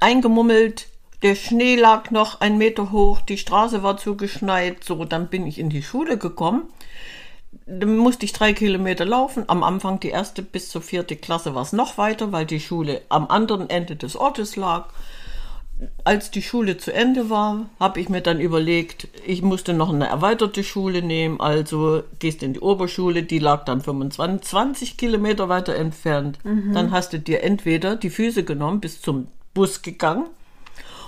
eingemummelt 0.00 0.86
der 1.24 1.36
Schnee 1.36 1.74
lag 1.74 2.10
noch 2.10 2.42
ein 2.42 2.58
Meter 2.58 2.92
hoch, 2.92 3.22
die 3.22 3.38
Straße 3.38 3.82
war 3.82 3.96
zugeschneit. 3.96 4.84
So, 4.84 5.06
dann 5.06 5.28
bin 5.28 5.46
ich 5.46 5.58
in 5.58 5.70
die 5.70 5.82
Schule 5.82 6.18
gekommen. 6.18 6.64
Dann 7.66 7.96
musste 7.96 8.26
ich 8.26 8.34
drei 8.34 8.52
Kilometer 8.52 9.06
laufen. 9.06 9.44
Am 9.46 9.62
Anfang 9.62 10.00
die 10.00 10.10
erste 10.10 10.42
bis 10.42 10.68
zur 10.68 10.82
vierte 10.82 11.16
Klasse 11.16 11.54
war 11.54 11.62
es 11.62 11.72
noch 11.72 11.96
weiter, 11.96 12.30
weil 12.30 12.44
die 12.44 12.60
Schule 12.60 13.00
am 13.08 13.26
anderen 13.28 13.70
Ende 13.70 13.96
des 13.96 14.16
Ortes 14.16 14.56
lag. 14.56 14.88
Als 16.04 16.30
die 16.30 16.42
Schule 16.42 16.76
zu 16.76 16.92
Ende 16.92 17.30
war, 17.30 17.70
habe 17.80 18.00
ich 18.00 18.10
mir 18.10 18.20
dann 18.20 18.38
überlegt, 18.38 19.08
ich 19.26 19.40
musste 19.40 19.72
noch 19.72 19.88
eine 19.88 20.06
erweiterte 20.06 20.62
Schule 20.62 21.00
nehmen. 21.00 21.40
Also 21.40 22.02
gehst 22.18 22.42
in 22.42 22.52
die 22.52 22.60
Oberschule, 22.60 23.22
die 23.22 23.38
lag 23.38 23.64
dann 23.64 23.80
25 23.80 24.46
20 24.46 24.96
Kilometer 24.98 25.48
weiter 25.48 25.74
entfernt. 25.74 26.38
Mhm. 26.44 26.74
Dann 26.74 26.90
hast 26.90 27.14
du 27.14 27.18
dir 27.18 27.42
entweder 27.42 27.96
die 27.96 28.10
Füße 28.10 28.44
genommen, 28.44 28.80
bis 28.80 29.00
zum 29.00 29.28
Bus 29.54 29.80
gegangen 29.80 30.26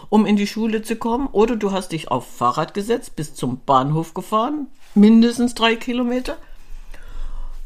um 0.09 0.27
in 0.27 0.37
die 0.37 0.47
Schule 0.47 0.83
zu 0.83 0.97
kommen. 0.97 1.29
Oder 1.33 1.57
du 1.57 1.73
hast 1.73 1.92
dich 1.92 2.11
auf 2.11 2.27
Fahrrad 2.27 2.75
gesetzt, 2.75 3.16
bis 3.16 3.35
zum 3.35 3.61
Bahnhof 3.64 4.14
gefahren, 4.14 4.69
mindestens 4.95 5.55
drei 5.55 5.77
Kilometer, 5.77 6.37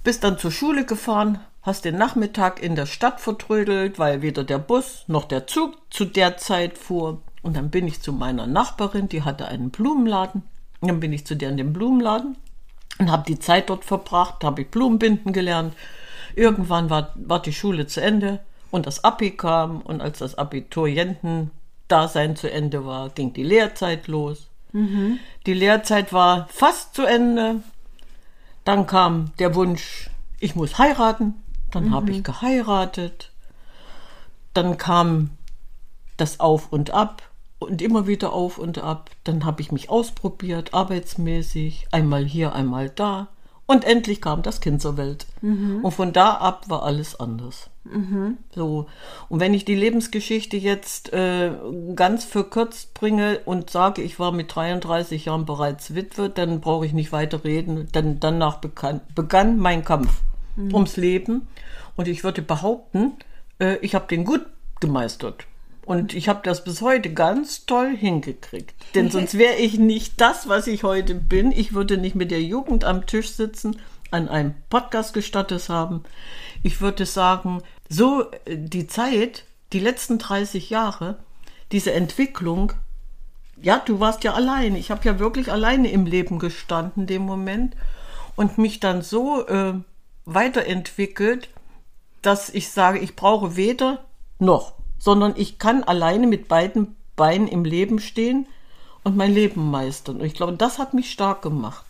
bist 0.05 0.25
dann 0.25 0.39
zur 0.39 0.51
Schule 0.51 0.85
gefahren, 0.85 1.41
hast 1.63 1.85
den 1.85 1.99
Nachmittag 1.99 2.63
in 2.63 2.75
der 2.75 2.87
Stadt 2.87 3.21
vertrödelt, 3.21 3.99
weil 3.99 4.23
weder 4.23 4.45
der 4.45 4.59
Bus 4.59 5.05
noch 5.07 5.25
der 5.25 5.47
Zug 5.47 5.77
zu 5.91 6.05
der 6.05 6.37
Zeit 6.39 6.79
fuhr. 6.79 7.21
Und 7.43 7.57
dann 7.57 7.71
bin 7.71 7.87
ich 7.87 8.01
zu 8.01 8.13
meiner 8.13 8.47
Nachbarin, 8.47 9.09
die 9.09 9.23
hatte 9.23 9.47
einen 9.47 9.71
Blumenladen. 9.71 10.43
Und 10.81 10.89
dann 10.89 11.01
bin 11.01 11.13
ich 11.13 11.27
zu 11.27 11.37
der 11.37 11.51
in 11.51 11.57
den 11.57 11.73
Blumenladen 11.73 12.37
und 12.99 13.11
habe 13.11 13.25
die 13.27 13.39
Zeit 13.39 13.71
dort 13.71 13.85
verbracht, 13.85 14.45
habe 14.45 14.63
ich 14.63 14.71
Blumenbinden 14.71 15.33
gelernt. 15.33 15.75
Irgendwann 16.35 16.91
war, 16.91 17.15
war 17.17 17.43
die 17.43 17.53
Schule 17.53 17.87
zu 17.87 18.01
Ende 18.01 18.41
und 18.71 18.87
das 18.87 19.05
Abi 19.05 19.33
kam 19.33 19.81
und 19.81 20.01
als 20.01 20.19
das 20.19 20.37
Abiturienten 20.37 21.51
Dasein 21.91 22.37
zu 22.37 22.51
Ende 22.51 22.85
war, 22.87 23.11
ging 23.11 23.33
die 23.33 23.43
Lehrzeit 23.43 24.07
los. 24.07 24.49
Mhm. 24.73 25.19
Die 25.47 25.55
Lehrzeit 25.55 26.13
war 26.13 26.49
fast 26.51 26.95
zu 26.95 27.05
Ende. 27.05 27.57
Dann 28.65 28.87
kam 28.87 29.33
der 29.39 29.55
Wunsch, 29.55 30.11
ich 30.39 30.55
muss 30.55 30.79
heiraten. 30.79 31.35
Dann 31.71 31.87
mhm. 31.87 31.95
habe 31.95 32.11
ich 32.13 32.25
geheiratet. 32.25 33.33
Dann 34.55 34.79
kam 34.79 35.31
das 36.17 36.41
Auf 36.41 36.73
und 36.73 36.91
Ab 36.91 37.23
und 37.61 37.83
immer 37.83 38.07
wieder 38.07 38.33
auf 38.33 38.59
und 38.59 38.79
ab. 38.79 39.11
Dann 39.23 39.45
habe 39.45 39.61
ich 39.61 39.71
mich 39.71 39.91
ausprobiert, 39.91 40.75
arbeitsmäßig, 40.75 41.87
einmal 41.93 42.25
hier, 42.25 42.55
einmal 42.55 42.89
da. 42.91 43.29
Und 43.67 43.85
endlich 43.85 44.21
kam 44.21 44.43
das 44.43 44.61
Kind 44.61 44.83
zur 44.83 44.97
Welt. 44.97 45.27
Mhm. 45.43 45.85
Und 45.85 45.93
von 45.93 46.13
da 46.13 46.35
ab 46.35 46.69
war 46.69 46.83
alles 46.83 47.21
anders. 47.21 47.70
Mhm. 47.85 48.39
So. 48.55 48.87
Und 49.29 49.41
wenn 49.41 49.55
ich 49.55 49.65
die 49.65 49.75
Lebensgeschichte 49.75 50.57
jetzt 50.57 51.13
äh, 51.13 51.53
ganz 51.95 52.25
verkürzt 52.25 52.95
bringe 52.95 53.41
und 53.45 53.71
sage, 53.71 54.03
ich 54.03 54.19
war 54.19 54.33
mit 54.33 54.55
33 54.55 55.25
Jahren 55.25 55.47
bereits 55.47 55.95
Witwe, 55.95 56.29
dann 56.29 56.61
brauche 56.61 56.87
ich 56.87 56.93
nicht 56.93 57.13
weiter 57.13 57.45
reden. 57.45 57.89
Denn 57.95 58.21
danach 58.21 58.59
begann, 58.59 59.01
begann 59.15 59.59
mein 59.59 59.85
Kampf 59.85 60.21
mhm. 60.57 60.75
ums 60.75 60.97
Leben. 60.97 61.49
Und 61.97 62.09
ich 62.09 62.23
würde 62.23 62.43
behaupten, 62.43 63.15
äh, 63.59 63.77
ich 63.79 63.95
habe 63.95 64.07
den 64.09 64.25
gut 64.25 64.45
gemeistert. 64.81 65.47
Und 65.87 66.15
ich 66.15 66.29
habe 66.29 66.41
das 66.45 66.63
bis 66.63 66.83
heute 66.83 67.13
ganz 67.13 67.67
toll 67.67 67.97
hingekriegt. 67.97 68.75
Denn 68.95 69.11
sonst 69.11 69.39
wäre 69.39 69.57
ich 69.57 69.79
nicht 69.79 70.21
das, 70.21 70.49
was 70.49 70.67
ich 70.67 70.83
heute 70.83 71.15
bin. 71.15 71.51
Ich 71.51 71.73
würde 71.75 71.97
nicht 71.97 72.15
mit 72.15 72.31
der 72.31 72.43
Jugend 72.43 72.85
am 72.85 73.07
Tisch 73.07 73.31
sitzen, 73.31 73.81
an 74.11 74.29
einem 74.29 74.55
Podcast 74.69 75.15
gestattet 75.15 75.69
haben. 75.69 76.05
Ich 76.63 76.81
würde 76.81 77.07
sagen, 77.07 77.63
so 77.89 78.31
äh, 78.45 78.57
die 78.57 78.87
Zeit, 78.87 79.45
die 79.73 79.81
letzten 79.81 80.19
30 80.19 80.71
Jahre, 80.71 81.19
diese 81.73 81.93
Entwicklung, 81.93 82.73
ja, 83.63 83.79
du 83.85 84.01
warst 84.01 84.25
ja 84.25 84.35
allein. 84.35 84.75
Ich 84.75 84.91
habe 84.91 85.05
ja 85.05 85.19
wirklich 85.19 85.53
alleine 85.53 85.91
im 85.91 86.07
Leben 86.07 86.39
gestanden, 86.39 87.07
dem 87.07 87.23
Moment. 87.23 87.77
Und 88.37 88.59
mich 88.59 88.81
dann 88.81 89.03
so 89.03 89.47
äh, 89.47 89.75
weiterentwickelt, 90.25 91.51
dass 92.23 92.49
ich 92.49 92.71
sage, 92.71 92.99
ich 92.99 93.17
brauche 93.17 93.57
weder 93.57 94.05
noch, 94.39 94.75
sondern 94.99 95.35
ich 95.37 95.59
kann 95.59 95.85
alleine 95.85 96.27
mit 96.27 96.49
beiden 96.49 96.97
Beinen 97.17 97.49
im 97.49 97.65
Leben 97.65 97.99
stehen 97.99 98.47
und 99.05 99.17
mein 99.17 99.33
Leben 99.33 99.71
meistern. 99.71 100.17
Und 100.21 100.25
ich 100.25 100.35
glaube, 100.35 100.55
das 100.55 100.79
hat 100.79 100.95
mich 100.95 101.11
stark 101.11 101.43
gemacht. 101.43 101.90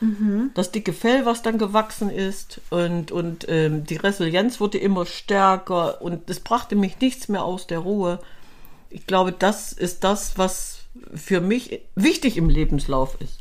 Mhm. 0.00 0.50
Das 0.54 0.72
dicke 0.72 0.92
Fell, 0.92 1.24
was 1.24 1.42
dann 1.42 1.58
gewachsen 1.58 2.10
ist 2.10 2.60
und, 2.70 3.12
und 3.12 3.46
ähm, 3.48 3.84
die 3.84 3.96
Resilienz 3.96 4.60
wurde 4.60 4.78
immer 4.78 5.06
stärker 5.06 6.02
und 6.02 6.28
es 6.28 6.40
brachte 6.40 6.76
mich 6.76 7.00
nichts 7.00 7.28
mehr 7.28 7.44
aus 7.44 7.66
der 7.66 7.78
Ruhe. 7.78 8.20
Ich 8.90 9.06
glaube, 9.06 9.32
das 9.32 9.72
ist 9.72 10.04
das, 10.04 10.36
was 10.38 10.80
für 11.14 11.40
mich 11.40 11.80
wichtig 11.94 12.36
im 12.36 12.48
Lebenslauf 12.48 13.20
ist. 13.20 13.40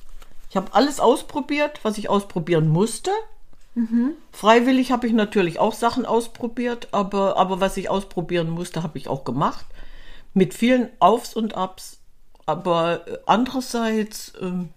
Ich 0.50 0.56
habe 0.56 0.74
alles 0.74 1.00
ausprobiert, 1.00 1.80
was 1.84 1.98
ich 1.98 2.10
ausprobieren 2.10 2.68
musste. 2.68 3.12
Mhm. 3.76 4.14
Freiwillig 4.32 4.92
habe 4.92 5.06
ich 5.08 5.14
natürlich 5.14 5.60
auch 5.60 5.74
Sachen 5.74 6.06
ausprobiert, 6.06 6.88
aber, 6.92 7.38
aber 7.38 7.60
was 7.60 7.76
ich 7.76 7.90
ausprobieren 7.90 8.50
musste, 8.50 8.82
habe 8.82 8.98
ich 8.98 9.10
auch 9.10 9.26
gemacht. 9.26 9.66
Mit 10.34 10.54
vielen 10.54 10.90
Aufs 11.00 11.36
und 11.36 11.56
Abs. 11.56 12.00
Aber 12.46 13.08
äh, 13.08 13.18
andererseits, 13.26 14.34
ähm, 14.42 14.70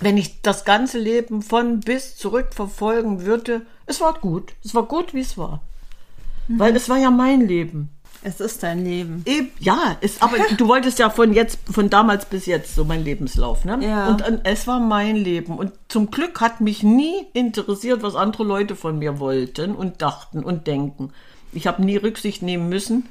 wenn 0.00 0.16
ich 0.16 0.42
das 0.42 0.64
ganze 0.64 0.98
Leben 0.98 1.42
von 1.42 1.80
bis 1.80 2.16
zurück 2.16 2.48
verfolgen 2.52 3.24
würde, 3.24 3.62
es 3.86 4.00
war 4.00 4.14
gut. 4.14 4.52
Es 4.64 4.74
war 4.74 4.84
gut, 4.84 5.14
wie 5.14 5.20
es 5.20 5.36
war. 5.38 5.60
Mhm. 6.48 6.58
Weil 6.58 6.76
es 6.76 6.88
war 6.88 6.98
ja 6.98 7.10
mein 7.10 7.46
Leben. 7.46 7.90
Es 8.26 8.40
ist 8.40 8.62
dein 8.62 8.84
Leben. 8.84 9.22
Eben, 9.26 9.50
ja, 9.60 9.98
ist, 10.00 10.22
aber 10.22 10.38
du 10.56 10.66
wolltest 10.66 10.98
ja 10.98 11.10
von 11.10 11.34
jetzt, 11.34 11.58
von 11.70 11.90
damals 11.90 12.24
bis 12.24 12.46
jetzt 12.46 12.74
so 12.74 12.84
mein 12.84 13.04
Lebenslauf, 13.04 13.66
ne? 13.66 13.78
Ja. 13.82 14.08
Und, 14.08 14.26
und 14.26 14.40
es 14.44 14.66
war 14.66 14.80
mein 14.80 15.16
Leben. 15.16 15.58
Und 15.58 15.72
zum 15.88 16.10
Glück 16.10 16.40
hat 16.40 16.62
mich 16.62 16.82
nie 16.82 17.26
interessiert, 17.34 18.02
was 18.02 18.14
andere 18.14 18.44
Leute 18.44 18.76
von 18.76 18.98
mir 18.98 19.20
wollten 19.20 19.74
und 19.74 20.00
dachten 20.00 20.42
und 20.42 20.66
denken. 20.66 21.12
Ich 21.52 21.66
habe 21.66 21.84
nie 21.84 21.96
Rücksicht 21.96 22.42
nehmen 22.42 22.68
müssen 22.68 23.08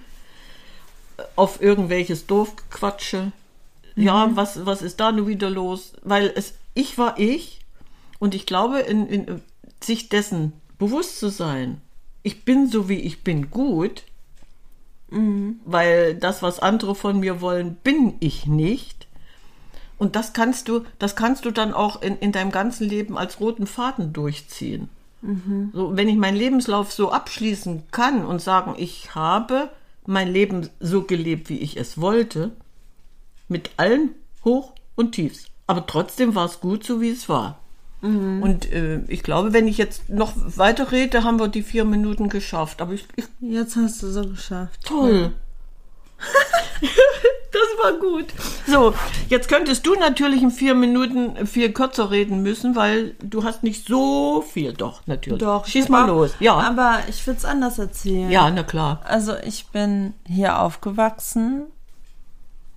auf 1.35 1.61
irgendwelches 1.61 2.25
Doofquatsche. 2.25 3.31
Mhm. 3.95 4.03
Ja, 4.03 4.29
was, 4.33 4.65
was 4.65 4.81
ist 4.81 4.99
da 4.99 5.11
nun 5.11 5.27
wieder 5.27 5.49
los? 5.49 5.93
Weil 6.03 6.31
es, 6.35 6.55
ich 6.73 6.97
war 6.97 7.19
ich 7.19 7.59
und 8.19 8.35
ich 8.35 8.45
glaube, 8.45 8.79
in, 8.79 9.07
in 9.07 9.41
sich 9.81 10.09
dessen 10.09 10.53
bewusst 10.77 11.19
zu 11.19 11.29
sein, 11.29 11.81
ich 12.23 12.45
bin 12.45 12.67
so 12.67 12.89
wie 12.89 12.99
ich 12.99 13.23
bin 13.23 13.51
gut, 13.51 14.03
Mhm. 15.13 15.59
Weil 15.65 16.15
das, 16.15 16.41
was 16.41 16.59
andere 16.59 16.95
von 16.95 17.19
mir 17.19 17.39
wollen, 17.39 17.75
bin 17.75 18.15
ich 18.19 18.47
nicht. 18.47 19.07
Und 19.97 20.15
das 20.15 20.33
kannst 20.33 20.67
du, 20.67 20.83
das 20.99 21.15
kannst 21.15 21.45
du 21.45 21.51
dann 21.51 21.73
auch 21.73 22.01
in, 22.01 22.17
in 22.17 22.31
deinem 22.31 22.51
ganzen 22.51 22.89
Leben 22.89 23.17
als 23.17 23.39
roten 23.39 23.67
Faden 23.67 24.11
durchziehen. 24.11 24.89
Mhm. 25.21 25.69
So, 25.73 25.95
wenn 25.95 26.09
ich 26.09 26.17
meinen 26.17 26.35
Lebenslauf 26.35 26.91
so 26.91 27.11
abschließen 27.11 27.83
kann 27.91 28.25
und 28.25 28.41
sagen, 28.41 28.73
ich 28.77 29.15
habe 29.15 29.69
mein 30.05 30.27
Leben 30.27 30.69
so 30.79 31.03
gelebt, 31.03 31.47
wie 31.49 31.59
ich 31.59 31.77
es 31.77 32.01
wollte, 32.01 32.51
mit 33.47 33.71
allen 33.77 34.11
Hoch 34.43 34.73
und 34.95 35.13
Tiefs. 35.13 35.45
Aber 35.67 35.85
trotzdem 35.85 36.35
war 36.35 36.45
es 36.45 36.59
gut, 36.59 36.83
so 36.83 37.01
wie 37.01 37.09
es 37.09 37.29
war. 37.29 37.59
Mhm. 38.03 38.43
Und 38.43 38.71
äh, 38.71 38.99
ich 39.07 39.23
glaube, 39.23 39.53
wenn 39.53 39.67
ich 39.67 39.77
jetzt 39.77 40.09
noch 40.09 40.33
weiter 40.35 40.91
rede, 40.91 41.23
haben 41.23 41.39
wir 41.39 41.47
die 41.47 41.63
vier 41.63 41.85
Minuten 41.85 42.29
geschafft. 42.29 42.81
Aber 42.81 42.93
ich, 42.93 43.07
ich 43.15 43.25
jetzt 43.39 43.75
hast 43.77 44.03
du 44.03 44.07
so 44.07 44.27
geschafft. 44.27 44.81
Toll. 44.83 45.31
das 46.81 47.61
war 47.81 47.93
gut. 47.99 48.25
So, 48.67 48.93
jetzt 49.29 49.47
könntest 49.47 49.85
du 49.87 49.95
natürlich 49.95 50.41
in 50.41 50.51
vier 50.51 50.75
Minuten 50.75 51.47
viel 51.47 51.71
kürzer 51.71 52.11
reden 52.11 52.43
müssen, 52.43 52.75
weil 52.75 53.15
du 53.21 53.45
hast 53.45 53.63
nicht 53.63 53.87
so 53.87 54.41
viel. 54.41 54.73
Doch, 54.73 55.01
natürlich. 55.07 55.39
Doch. 55.39 55.65
Schieß 55.65 55.87
mal 55.87 56.07
los. 56.07 56.35
Ja. 56.39 56.55
Aber 56.55 56.99
ich 57.07 57.25
würde 57.25 57.37
es 57.37 57.45
anders 57.45 57.79
erzählen. 57.79 58.29
Ja, 58.29 58.51
na 58.51 58.63
klar. 58.63 59.01
Also 59.05 59.33
ich 59.45 59.67
bin 59.67 60.13
hier 60.27 60.59
aufgewachsen 60.59 61.63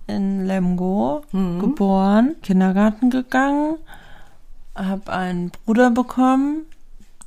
in 0.07 0.45
Lemgo, 0.45 1.21
mhm. 1.31 1.59
geboren, 1.59 2.35
Kindergarten 2.41 3.09
gegangen 3.09 3.77
habe 4.77 5.11
einen 5.11 5.51
Bruder 5.51 5.89
bekommen, 5.91 6.65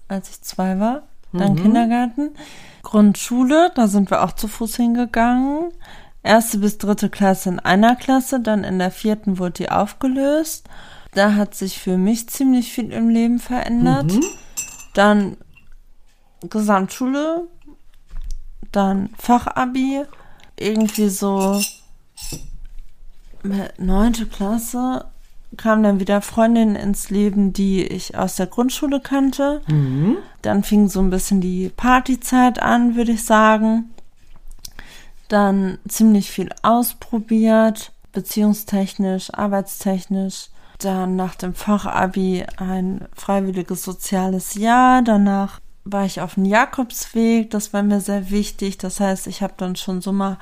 als 0.08 0.30
ich 0.30 0.42
zwei 0.42 0.78
war. 0.78 1.02
Dann 1.32 1.52
mhm. 1.52 1.62
Kindergarten. 1.62 2.30
Grundschule, 2.82 3.70
da 3.74 3.86
sind 3.86 4.10
wir 4.10 4.22
auch 4.22 4.32
zu 4.32 4.48
Fuß 4.48 4.76
hingegangen. 4.76 5.72
Erste 6.22 6.58
bis 6.58 6.78
dritte 6.78 7.08
Klasse 7.08 7.48
in 7.48 7.60
einer 7.60 7.96
Klasse, 7.96 8.40
dann 8.40 8.64
in 8.64 8.78
der 8.78 8.90
vierten 8.90 9.38
wurde 9.38 9.52
die 9.52 9.70
aufgelöst. 9.70 10.68
Da 11.12 11.34
hat 11.34 11.54
sich 11.54 11.78
für 11.78 11.96
mich 11.96 12.28
ziemlich 12.28 12.72
viel 12.72 12.92
im 12.92 13.08
Leben 13.08 13.38
verändert. 13.38 14.12
Mhm. 14.12 14.24
Dann 14.94 15.36
Gesamtschule, 16.48 17.46
dann 18.72 19.10
Fachabi, 19.18 20.02
irgendwie 20.58 21.08
so 21.08 21.60
neunte 23.78 24.26
Klasse 24.26 25.06
kamen 25.56 25.82
dann 25.82 26.00
wieder 26.00 26.20
Freundinnen 26.20 26.76
ins 26.76 27.10
Leben, 27.10 27.52
die 27.52 27.84
ich 27.84 28.16
aus 28.16 28.36
der 28.36 28.46
Grundschule 28.46 29.00
kannte. 29.00 29.62
Mhm. 29.66 30.18
Dann 30.42 30.62
fing 30.62 30.88
so 30.88 31.00
ein 31.00 31.10
bisschen 31.10 31.40
die 31.40 31.70
Partyzeit 31.70 32.60
an, 32.60 32.94
würde 32.94 33.12
ich 33.12 33.24
sagen. 33.24 33.90
Dann 35.28 35.78
ziemlich 35.88 36.30
viel 36.30 36.50
ausprobiert, 36.62 37.92
beziehungstechnisch, 38.12 39.32
arbeitstechnisch. 39.34 40.48
Dann 40.78 41.16
nach 41.16 41.34
dem 41.34 41.54
Fachabi 41.54 42.46
ein 42.56 43.06
freiwilliges 43.14 43.82
soziales 43.82 44.54
Jahr. 44.54 45.02
Danach 45.02 45.60
war 45.84 46.04
ich 46.04 46.20
auf 46.20 46.34
dem 46.34 46.44
Jakobsweg. 46.44 47.50
Das 47.50 47.72
war 47.72 47.82
mir 47.82 48.00
sehr 48.00 48.30
wichtig. 48.30 48.78
Das 48.78 48.98
heißt, 48.98 49.26
ich 49.26 49.42
habe 49.42 49.54
dann 49.56 49.76
schon 49.76 50.00
so 50.00 50.12
mal 50.12 50.38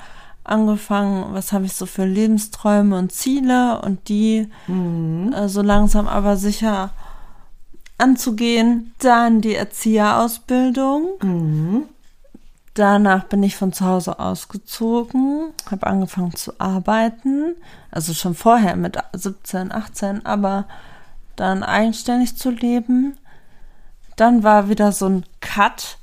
angefangen, 0.49 1.33
was 1.33 1.51
habe 1.51 1.65
ich 1.65 1.73
so 1.73 1.85
für 1.85 2.05
Lebensträume 2.05 2.97
und 2.97 3.11
Ziele 3.11 3.81
und 3.81 4.09
die 4.09 4.47
mhm. 4.67 5.33
äh, 5.33 5.47
so 5.47 5.61
langsam 5.61 6.07
aber 6.07 6.37
sicher 6.37 6.91
anzugehen. 7.97 8.93
Dann 8.99 9.41
die 9.41 9.55
Erzieherausbildung. 9.55 11.09
Mhm. 11.21 11.83
Danach 12.73 13.25
bin 13.25 13.43
ich 13.43 13.55
von 13.55 13.73
zu 13.73 13.85
Hause 13.85 14.19
ausgezogen, 14.19 15.51
habe 15.69 15.87
angefangen 15.87 16.35
zu 16.35 16.53
arbeiten, 16.59 17.55
also 17.91 18.13
schon 18.13 18.35
vorher 18.35 18.75
mit 18.75 18.97
17, 19.11 19.71
18, 19.71 20.25
aber 20.25 20.65
dann 21.35 21.63
eigenständig 21.63 22.37
zu 22.37 22.51
leben. 22.51 23.17
Dann 24.15 24.43
war 24.43 24.69
wieder 24.69 24.91
so 24.91 25.07
ein 25.07 25.25
Cut. 25.41 25.97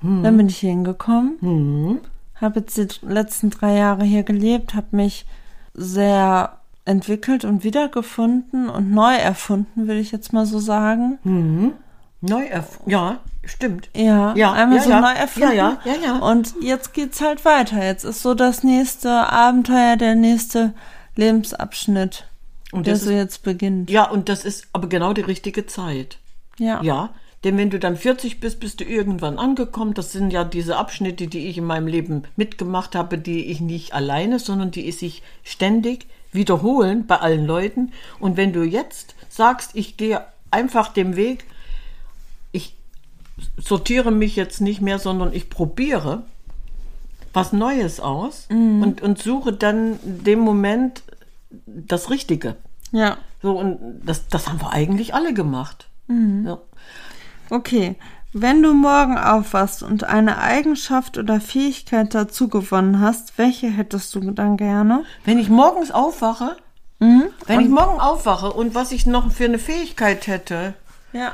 Mhm. 0.00 0.22
Dann 0.22 0.36
bin 0.36 0.48
ich 0.48 0.58
hier 0.58 0.70
hingekommen. 0.70 1.38
Mhm 1.40 2.00
habe 2.42 2.60
jetzt 2.60 2.76
die 2.76 3.06
letzten 3.06 3.50
drei 3.50 3.76
Jahre 3.76 4.04
hier 4.04 4.22
gelebt, 4.22 4.74
habe 4.74 4.88
mich 4.96 5.26
sehr 5.74 6.58
entwickelt 6.84 7.44
und 7.44 7.64
wiedergefunden 7.64 8.68
und 8.68 8.90
neu 8.90 9.14
erfunden, 9.14 9.86
würde 9.86 10.00
ich 10.00 10.12
jetzt 10.12 10.32
mal 10.32 10.46
so 10.46 10.58
sagen. 10.58 11.18
Mhm. 11.22 11.72
Neu 12.20 12.44
erfunden, 12.44 12.90
ja, 12.90 13.20
stimmt. 13.44 13.88
Ja, 13.94 14.34
ja 14.34 14.52
einmal 14.52 14.78
ja, 14.78 14.82
so 14.84 14.90
ja. 14.90 15.00
neu 15.00 15.12
erfunden. 15.12 15.48
Ja, 15.48 15.78
ja, 15.84 15.92
ja, 15.92 15.94
ja. 16.04 16.18
Und 16.18 16.54
jetzt 16.60 16.92
geht's 16.92 17.20
halt 17.20 17.44
weiter. 17.44 17.84
Jetzt 17.84 18.04
ist 18.04 18.22
so 18.22 18.34
das 18.34 18.62
nächste 18.62 19.10
Abenteuer, 19.10 19.96
der 19.96 20.14
nächste 20.14 20.72
Lebensabschnitt, 21.16 22.26
und 22.72 22.86
der 22.86 22.96
so 22.96 23.10
ist, 23.10 23.16
jetzt 23.16 23.42
beginnt. 23.42 23.90
Ja, 23.90 24.08
und 24.08 24.28
das 24.28 24.44
ist 24.44 24.66
aber 24.72 24.88
genau 24.88 25.12
die 25.12 25.20
richtige 25.20 25.66
Zeit. 25.66 26.18
Ja. 26.58 26.82
Ja, 26.82 27.10
denn 27.44 27.56
wenn 27.56 27.70
du 27.70 27.78
dann 27.78 27.96
40 27.96 28.40
bist, 28.40 28.60
bist 28.60 28.80
du 28.80 28.84
irgendwann 28.84 29.38
angekommen. 29.38 29.94
Das 29.94 30.12
sind 30.12 30.32
ja 30.32 30.44
diese 30.44 30.76
Abschnitte, 30.76 31.26
die 31.26 31.48
ich 31.48 31.58
in 31.58 31.64
meinem 31.64 31.88
Leben 31.88 32.22
mitgemacht 32.36 32.94
habe, 32.94 33.18
die 33.18 33.46
ich 33.46 33.60
nicht 33.60 33.94
alleine, 33.94 34.38
sondern 34.38 34.70
die 34.70 34.90
sich 34.92 35.22
ständig 35.42 36.06
wiederholen 36.30 37.06
bei 37.06 37.16
allen 37.16 37.44
Leuten. 37.44 37.92
Und 38.20 38.36
wenn 38.36 38.52
du 38.52 38.62
jetzt 38.62 39.14
sagst, 39.28 39.72
ich 39.74 39.96
gehe 39.96 40.24
einfach 40.50 40.92
den 40.92 41.16
Weg, 41.16 41.44
ich 42.52 42.76
sortiere 43.58 44.12
mich 44.12 44.36
jetzt 44.36 44.60
nicht 44.60 44.80
mehr, 44.80 44.98
sondern 44.98 45.32
ich 45.32 45.50
probiere 45.50 46.22
was 47.32 47.52
Neues 47.52 47.98
aus 47.98 48.46
mhm. 48.50 48.82
und, 48.82 49.02
und 49.02 49.18
suche 49.18 49.52
dann 49.52 49.98
dem 50.02 50.38
Moment 50.38 51.02
das 51.66 52.10
Richtige. 52.10 52.56
Ja. 52.92 53.16
So, 53.40 53.58
und 53.58 54.00
das, 54.04 54.28
das 54.28 54.48
haben 54.48 54.60
wir 54.60 54.70
eigentlich 54.70 55.14
alle 55.14 55.34
gemacht. 55.34 55.88
Mhm. 56.08 56.46
Ja. 56.46 56.58
Okay, 57.52 57.96
Wenn 58.34 58.62
du 58.62 58.72
morgen 58.72 59.18
aufwachst 59.18 59.82
und 59.82 60.04
eine 60.04 60.38
Eigenschaft 60.38 61.18
oder 61.18 61.38
Fähigkeit 61.38 62.14
dazu 62.14 62.48
gewonnen 62.48 62.98
hast, 63.00 63.36
welche 63.36 63.68
hättest 63.68 64.14
du 64.14 64.20
dann 64.30 64.56
gerne? 64.56 65.04
Wenn 65.26 65.38
ich 65.38 65.50
morgens 65.50 65.90
aufwache, 65.90 66.56
Mhm. 66.98 67.24
wenn 67.46 67.60
ich 67.60 67.68
morgen 67.68 68.00
aufwache 68.00 68.50
und 68.54 68.74
was 68.74 68.90
ich 68.90 69.04
noch 69.04 69.30
für 69.30 69.44
eine 69.44 69.58
Fähigkeit 69.58 70.28
hätte, 70.28 70.72
Ja. 71.12 71.32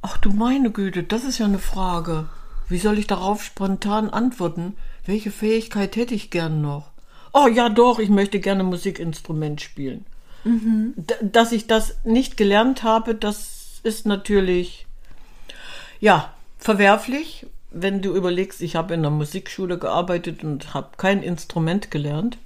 ach 0.00 0.16
du 0.16 0.30
meine 0.32 0.70
Güte, 0.70 1.02
das 1.02 1.24
ist 1.24 1.36
ja 1.36 1.44
eine 1.44 1.58
Frage. 1.58 2.24
Wie 2.70 2.78
soll 2.78 2.98
ich 2.98 3.06
darauf 3.06 3.44
spontan 3.44 4.08
antworten? 4.08 4.78
Welche 5.04 5.30
Fähigkeit 5.30 5.94
hätte 5.94 6.14
ich 6.14 6.30
gern 6.30 6.62
noch? 6.62 6.88
Oh 7.34 7.48
ja, 7.48 7.68
doch, 7.68 7.98
ich 7.98 8.08
möchte 8.08 8.40
gerne 8.40 8.64
Musikinstrument 8.64 9.60
spielen. 9.60 10.06
D 10.44 11.14
dass 11.20 11.52
ich 11.52 11.66
das 11.66 11.96
nicht 12.04 12.38
gelernt 12.38 12.82
habe, 12.82 13.14
das 13.14 13.80
ist 13.82 14.06
natürlich 14.06 14.86
ja 16.00 16.32
verwerflich, 16.58 17.46
wenn 17.70 18.02
du 18.02 18.14
überlegst, 18.14 18.60
ich 18.62 18.76
habe 18.76 18.94
in 18.94 19.02
der 19.02 19.10
Musikschule 19.10 19.78
gearbeitet 19.78 20.42
und 20.42 20.74
habe 20.74 20.88
kein 20.96 21.22
Instrument 21.22 21.90
gelernt. 21.90 22.36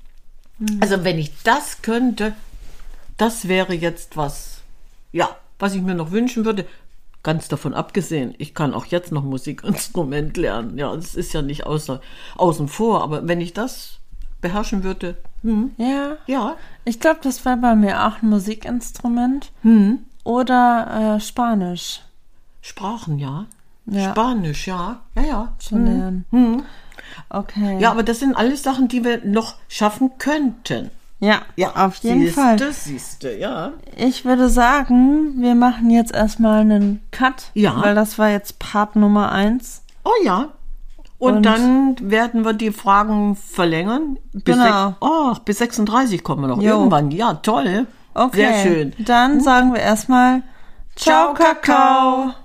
Also 0.81 1.03
wenn 1.05 1.19
ich 1.19 1.33
das 1.43 1.83
könnte, 1.83 2.35
das 3.17 3.49
wäre 3.49 3.75
jetzt 3.75 4.17
was, 4.17 4.61
ja, 5.13 5.29
was 5.59 5.75
ich 5.75 5.83
mir 5.83 5.95
noch 5.95 6.11
wünschen 6.11 6.45
würde. 6.45 6.67
Ganz 7.23 7.49
davon 7.49 7.73
abgesehen, 7.73 8.35
ich 8.37 8.55
kann 8.55 8.75
auch 8.75 8.85
jetzt 8.85 9.11
noch 9.11 9.25
Musikinstrument 9.25 10.37
lernen. 10.37 10.77
Ja, 10.77 10.95
das 10.95 11.15
ist 11.15 11.33
ja 11.33 11.41
nicht 11.41 11.65
außer, 11.65 12.03
außen 12.37 12.69
vor, 12.69 13.03
aber 13.03 13.27
wenn 13.27 13.41
ich 13.41 13.55
das 13.55 13.99
beherrschen 14.43 14.85
würde, 14.85 15.17
hm, 15.41 15.73
Ja. 15.79 16.17
ja, 16.27 16.57
Ich 16.85 17.01
glaube, 17.01 17.21
das 17.23 17.45
wäre 17.47 17.57
bei 17.57 17.75
mir 17.75 18.07
auch 18.07 18.21
ein 18.23 18.29
Musikinstrument. 18.29 19.53
Oder 20.23 21.17
äh, 21.17 21.21
Spanisch. 21.21 22.01
Sprachen, 22.65 23.19
ja. 23.19 23.45
Ja. 23.85 24.13
Spanisch, 24.13 24.67
ja, 24.67 25.01
ja, 25.15 25.23
ja. 25.23 25.53
Zu 25.59 25.77
lernen. 25.77 26.25
Okay. 27.29 27.79
Ja, 27.79 27.91
aber 27.91 28.03
das 28.03 28.21
sind 28.21 28.35
alles 28.35 28.63
Sachen, 28.63 28.89
die 28.89 29.05
wir 29.05 29.23
noch 29.23 29.57
schaffen 29.69 30.13
könnten. 30.17 30.91
ja, 31.21 31.43
auf 31.75 31.97
jeden 31.97 32.23
siehste, 32.23 32.41
Fall. 32.41 32.73
Siehste, 32.73 33.37
ja. 33.37 33.73
Ich 33.97 34.25
würde 34.25 34.49
sagen, 34.49 35.43
wir 35.43 35.55
machen 35.55 35.91
jetzt 35.91 36.15
erstmal 36.15 36.61
einen 36.61 37.03
Cut. 37.11 37.51
Ja. 37.53 37.83
Weil 37.83 37.95
das 37.95 38.19
war 38.19 38.31
jetzt 38.31 38.59
Part 38.59 38.97
Nummer 38.97 39.31
eins. 39.31 39.83
Oh 40.05 40.25
ja. 40.25 40.49
Und, 41.19 41.37
Und- 41.37 41.43
dann 41.47 41.97
werden 42.01 42.47
wir 42.47 42.55
die 42.55 42.73
Fragen 42.73 43.37
verlängern. 43.37 44.19
Bis 44.33 44.57
Genau. 44.57 44.95
Oh, 45.03 45.35
bis 45.45 45.59
36 45.59 46.23
kommen 46.25 46.41
wir 46.43 46.49
noch. 46.49 46.63
Jo. 46.63 46.79
Irgendwann. 46.79 47.11
Ja, 47.11 47.35
toll. 47.35 47.87
Okay. 48.15 48.37
Sehr 48.37 48.63
schön. 48.63 48.93
Dann 49.01 49.41
sagen 49.43 49.75
wir 49.75 49.81
erstmal 49.81 50.43
Ciao. 50.97 51.35
Kakao. 51.35 52.35